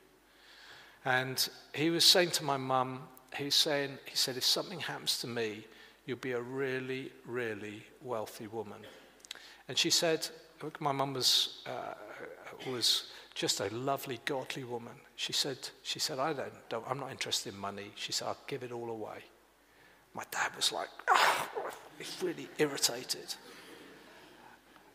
And 1.05 1.47
he 1.73 1.89
was 1.89 2.03
saying 2.03 2.31
to 2.31 2.43
my 2.43 2.57
mum, 2.57 3.01
he's 3.35 3.55
saying, 3.55 3.97
he 4.05 4.15
said, 4.15 4.37
if 4.37 4.43
something 4.43 4.79
happens 4.79 5.19
to 5.19 5.27
me, 5.27 5.65
you'll 6.05 6.17
be 6.17 6.33
a 6.33 6.41
really, 6.41 7.11
really 7.25 7.83
wealthy 8.01 8.47
woman. 8.47 8.79
And 9.67 9.77
she 9.77 9.89
said, 9.89 10.27
my 10.79 10.91
mum 10.91 11.13
was, 11.13 11.59
uh, 11.65 11.93
was 12.69 13.11
just 13.35 13.59
a 13.59 13.67
lovely, 13.73 14.19
godly 14.25 14.63
woman. 14.63 14.93
She 15.15 15.33
said, 15.33 15.57
she 15.83 15.99
said 15.99 16.19
I 16.19 16.33
don't, 16.33 16.69
don't, 16.69 16.83
I'm 16.89 16.99
not 16.99 17.11
interested 17.11 17.53
in 17.53 17.59
money. 17.59 17.91
She 17.95 18.11
said, 18.11 18.27
I'll 18.27 18.37
give 18.47 18.63
it 18.63 18.71
all 18.71 18.89
away. 18.89 19.19
My 20.13 20.23
dad 20.31 20.55
was 20.55 20.71
like, 20.71 20.89
oh, 21.09 21.47
he's 21.97 22.17
really 22.23 22.47
irritated. 22.57 23.35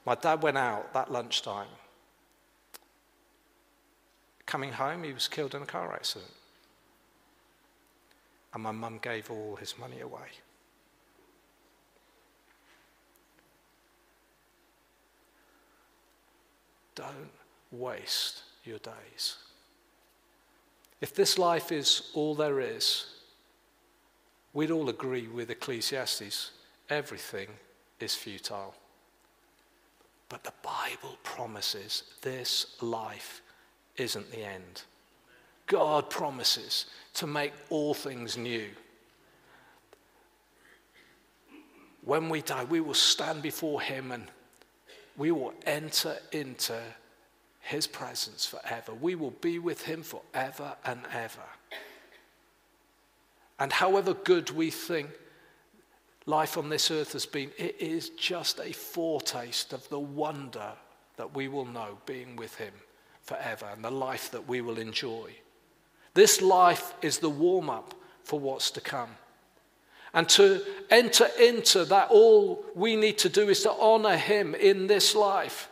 My 0.04 0.14
dad 0.14 0.42
went 0.42 0.58
out 0.58 0.92
that 0.94 1.12
lunchtime. 1.12 1.68
Coming 4.46 4.72
home, 4.72 5.04
he 5.04 5.12
was 5.12 5.28
killed 5.28 5.54
in 5.54 5.62
a 5.62 5.66
car 5.66 5.92
accident. 5.92 6.32
And 8.52 8.62
my 8.62 8.72
mum 8.72 8.98
gave 9.00 9.30
all 9.30 9.56
his 9.56 9.78
money 9.78 10.00
away. 10.00 10.28
Don't 16.94 17.30
waste 17.70 18.42
your 18.64 18.78
days. 18.78 19.36
If 21.00 21.14
this 21.14 21.38
life 21.38 21.72
is 21.72 22.10
all 22.14 22.34
there 22.34 22.60
is, 22.60 23.06
we'd 24.52 24.70
all 24.70 24.88
agree 24.88 25.28
with 25.28 25.50
Ecclesiastes 25.50 26.50
everything 26.90 27.48
is 27.98 28.14
futile. 28.14 28.74
But 30.32 30.42
the 30.42 30.52
Bible 30.62 31.18
promises 31.22 32.02
this 32.22 32.82
life 32.82 33.42
isn't 33.96 34.32
the 34.32 34.42
end. 34.42 34.82
God 35.66 36.10
promises 36.10 36.86
to 37.14 37.26
make 37.28 37.52
all 37.70 37.94
things 37.94 38.36
new. 38.36 38.66
When 42.04 42.28
we 42.28 42.40
die, 42.42 42.64
we 42.64 42.80
will 42.80 42.94
stand 42.94 43.42
before 43.42 43.80
Him 43.80 44.10
and 44.10 44.24
we 45.16 45.30
will 45.30 45.54
enter 45.66 46.16
into 46.32 46.80
his 47.62 47.86
presence 47.86 48.44
forever. 48.44 48.92
We 48.92 49.14
will 49.14 49.30
be 49.30 49.58
with 49.58 49.82
him 49.82 50.02
forever 50.02 50.74
and 50.84 51.00
ever. 51.12 51.42
And 53.58 53.72
however 53.72 54.14
good 54.14 54.50
we 54.50 54.70
think 54.70 55.10
life 56.26 56.56
on 56.56 56.68
this 56.68 56.90
earth 56.90 57.12
has 57.12 57.26
been, 57.26 57.50
it 57.58 57.76
is 57.80 58.10
just 58.10 58.60
a 58.60 58.72
foretaste 58.72 59.72
of 59.72 59.88
the 59.88 59.98
wonder 59.98 60.72
that 61.16 61.34
we 61.34 61.48
will 61.48 61.66
know 61.66 61.98
being 62.06 62.36
with 62.36 62.54
him 62.56 62.72
forever 63.22 63.66
and 63.72 63.84
the 63.84 63.90
life 63.90 64.30
that 64.30 64.48
we 64.48 64.60
will 64.60 64.78
enjoy. 64.78 65.30
This 66.14 66.42
life 66.42 66.94
is 67.02 67.18
the 67.18 67.30
warm 67.30 67.70
up 67.70 67.94
for 68.24 68.38
what's 68.38 68.70
to 68.72 68.80
come. 68.80 69.10
And 70.14 70.28
to 70.30 70.62
enter 70.90 71.28
into 71.40 71.84
that, 71.86 72.08
all 72.10 72.64
we 72.74 72.96
need 72.96 73.18
to 73.18 73.28
do 73.28 73.48
is 73.48 73.62
to 73.62 73.72
honor 73.72 74.16
him 74.16 74.54
in 74.54 74.86
this 74.86 75.14
life. 75.14 75.70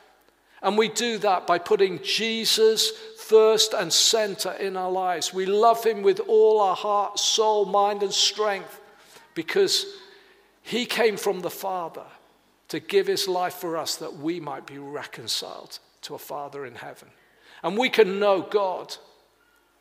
And 0.62 0.76
we 0.78 0.88
do 0.88 1.18
that 1.18 1.46
by 1.46 1.58
putting 1.58 2.02
Jesus 2.02 2.90
first 3.18 3.74
and 3.74 3.92
center 3.92 4.52
in 4.52 4.76
our 4.76 4.90
lives. 4.90 5.32
We 5.32 5.46
love 5.46 5.84
him 5.84 6.02
with 6.02 6.20
all 6.20 6.60
our 6.60 6.76
heart, 6.76 7.18
soul, 7.18 7.64
mind, 7.66 8.02
and 8.02 8.12
strength 8.12 8.80
because 9.34 9.86
he 10.70 10.86
came 10.86 11.16
from 11.16 11.40
the 11.40 11.50
Father 11.50 12.06
to 12.68 12.78
give 12.78 13.08
his 13.08 13.26
life 13.26 13.54
for 13.54 13.76
us 13.76 13.96
that 13.96 14.18
we 14.18 14.38
might 14.38 14.66
be 14.66 14.78
reconciled 14.78 15.80
to 16.02 16.14
a 16.14 16.18
Father 16.18 16.64
in 16.64 16.76
heaven. 16.76 17.08
And 17.64 17.76
we 17.76 17.88
can 17.88 18.20
know 18.20 18.42
God 18.42 18.96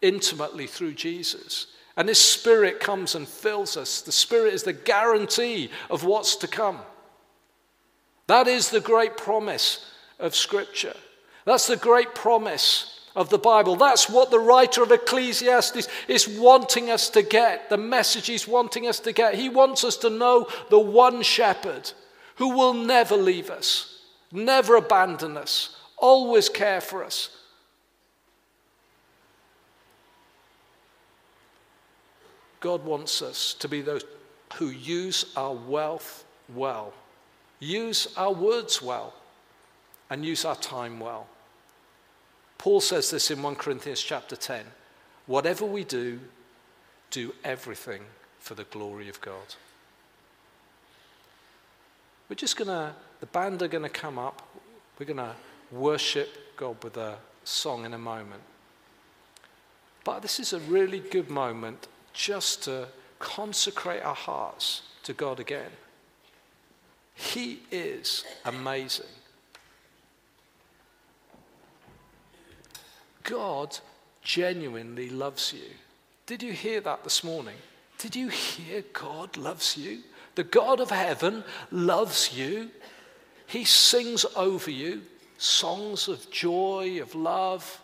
intimately 0.02 0.66
through 0.66 0.94
Jesus. 0.94 1.68
And 1.96 2.10
his 2.10 2.20
Spirit 2.20 2.80
comes 2.80 3.14
and 3.14 3.28
fills 3.28 3.78
us. 3.78 4.02
The 4.02 4.12
Spirit 4.12 4.56
is 4.56 4.64
the 4.64 4.74
guarantee 4.74 5.70
of 5.92 6.06
what's 6.06 6.36
to 6.38 6.48
come. 6.48 6.80
That 8.26 8.48
is 8.48 8.72
the 8.72 8.82
great 8.82 9.16
promise 9.16 9.86
of 10.18 10.36
Scripture. 10.36 10.96
That's 11.46 11.68
the 11.68 11.78
great 11.78 12.16
promise 12.16 12.99
of 13.16 13.30
the 13.30 13.38
Bible. 13.38 13.76
That's 13.76 14.10
what 14.10 14.32
the 14.32 14.40
writer 14.40 14.84
of 14.84 14.92
Ecclesiastes 14.92 15.88
is 16.08 16.28
wanting 16.28 16.90
us 16.90 17.10
to 17.12 17.22
get, 17.22 17.70
the 17.70 17.78
message 17.78 18.28
he's 18.28 18.48
wanting 18.48 18.88
us 18.88 19.00
to 19.02 19.12
get. 19.12 19.36
He 19.36 19.50
wants 19.50 19.84
us 19.84 19.98
to 19.98 20.10
know 20.10 20.48
the 20.70 20.80
one 20.80 21.22
shepherd 21.22 21.92
who 22.36 22.56
will 22.56 22.74
never 22.74 23.18
leave 23.18 23.50
us, 23.50 24.02
never 24.32 24.76
abandon 24.76 25.38
us, 25.38 25.76
always 25.98 26.50
care 26.50 26.82
for 26.82 27.04
us. 27.04 27.30
God 32.60 32.84
wants 32.84 33.22
us 33.22 33.54
to 33.56 33.68
be 33.68 33.82
those 33.82 34.04
who 34.56 34.68
use 34.68 35.26
our 35.36 35.54
wealth 35.54 36.26
well, 36.54 36.94
use 37.60 38.08
our 38.18 38.34
words 38.34 38.82
well 38.82 39.14
and 40.10 40.26
use 40.26 40.46
our 40.46 40.56
time 40.56 41.00
well. 41.00 41.28
Paul 42.60 42.82
says 42.82 43.10
this 43.10 43.32
in 43.32 43.42
1 43.42 43.56
Corinthians 43.56 44.02
chapter 44.02 44.36
10 44.36 44.66
whatever 45.26 45.64
we 45.64 45.84
do, 45.84 46.20
do 47.12 47.34
everything 47.44 48.02
for 48.40 48.56
the 48.56 48.64
glory 48.66 49.10
of 49.10 49.22
God. 49.22 49.56
We're 52.28 52.36
just 52.36 52.58
going 52.58 52.68
to, 52.68 52.94
the 53.20 53.28
band 53.28 53.62
are 53.62 53.68
going 53.68 53.84
to 53.84 53.90
come 53.90 54.18
up. 54.18 54.42
We're 54.98 55.06
going 55.06 55.18
to 55.18 55.36
worship 55.72 56.58
God 56.58 56.84
with 56.84 56.98
a 56.98 57.18
song 57.44 57.86
in 57.86 57.94
a 57.94 57.98
moment. 58.00 58.42
But 60.04 60.22
this 60.22 60.40
is 60.40 60.54
a 60.54 60.60
really 60.62 61.00
good 61.00 61.30
moment 61.30 61.88
just 62.14 62.64
to 62.64 62.88
consecrate 63.20 64.04
our 64.04 64.16
hearts 64.16 64.82
to 65.04 65.14
God 65.14 65.40
again. 65.40 65.72
He 67.14 67.60
is 67.72 68.24
amazing. 68.46 69.06
God 73.30 73.78
genuinely 74.24 75.10
loves 75.10 75.54
you. 75.54 75.70
Did 76.26 76.42
you 76.42 76.52
hear 76.52 76.82
that 76.82 77.04
this 77.04 77.24
morning? 77.24 77.56
Did 78.00 78.16
you 78.16 78.30
hear 78.30 78.84
God 78.94 79.38
loves 79.38 79.78
you? 79.78 80.00
The 80.36 80.44
God 80.44 80.80
of 80.80 80.90
heaven 80.90 81.44
loves 81.72 82.36
you. 82.36 82.72
He 83.46 83.66
sings 83.66 84.26
over 84.36 84.72
you 84.72 85.02
songs 85.38 86.08
of 86.08 86.30
joy, 86.32 87.00
of 87.02 87.16
love. 87.16 87.82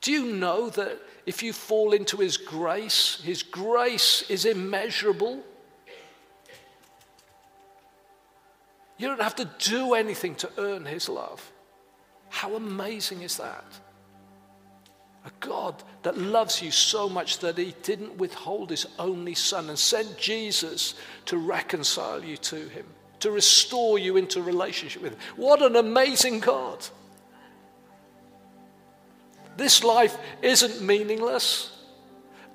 Do 0.00 0.12
you 0.12 0.32
know 0.32 0.68
that 0.70 0.98
if 1.24 1.42
you 1.42 1.52
fall 1.52 1.92
into 1.92 2.18
His 2.18 2.36
grace, 2.36 3.20
His 3.22 3.42
grace 3.42 4.22
is 4.28 4.44
immeasurable? 4.44 5.42
You 8.98 9.08
don't 9.08 9.22
have 9.22 9.36
to 9.36 9.48
do 9.58 9.94
anything 9.94 10.34
to 10.36 10.50
earn 10.58 10.84
His 10.84 11.08
love. 11.08 11.50
How 12.28 12.54
amazing 12.54 13.22
is 13.22 13.36
that? 13.38 13.64
A 15.24 15.30
God 15.40 15.82
that 16.02 16.16
loves 16.16 16.62
you 16.62 16.70
so 16.70 17.08
much 17.08 17.40
that 17.40 17.58
He 17.58 17.74
didn't 17.82 18.16
withhold 18.16 18.70
His 18.70 18.86
only 18.98 19.34
Son 19.34 19.68
and 19.68 19.78
sent 19.78 20.16
Jesus 20.16 20.94
to 21.26 21.36
reconcile 21.36 22.24
you 22.24 22.36
to 22.38 22.56
Him, 22.68 22.86
to 23.20 23.30
restore 23.30 23.98
you 23.98 24.16
into 24.16 24.42
relationship 24.42 25.02
with 25.02 25.12
Him. 25.12 25.20
What 25.36 25.62
an 25.62 25.76
amazing 25.76 26.40
God! 26.40 26.86
This 29.56 29.82
life 29.82 30.16
isn't 30.40 30.80
meaningless. 30.80 31.74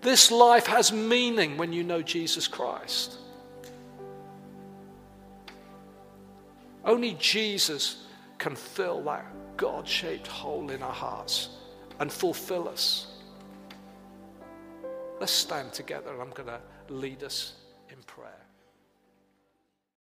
This 0.01 0.32
life 0.32 0.67
has 0.67 0.91
meaning 0.91 1.57
when 1.57 1.74
you 1.74 1.84
know 1.84 2.01
Jesus 2.01 2.47
Christ. 2.47 3.17
Only 6.86 7.15
Jesus 7.19 8.03
can 8.38 8.55
fill 8.55 9.01
that 9.03 9.26
God 9.58 9.88
shaped 9.88 10.28
hole 10.28 10.70
in 10.70 10.82
our 10.82 10.91
hearts 10.91 11.49
and 11.99 12.12
fulfill 12.12 12.68
us. 12.68 13.08
Let's 15.20 15.32
stand 15.32 15.74
together. 15.74 16.12
And 16.12 16.22
I'm 16.22 16.32
going 16.32 16.49
to 16.49 16.62
lead 16.89 17.24
us 17.24 17.54
in 17.89 17.97
prayer. 18.08 18.32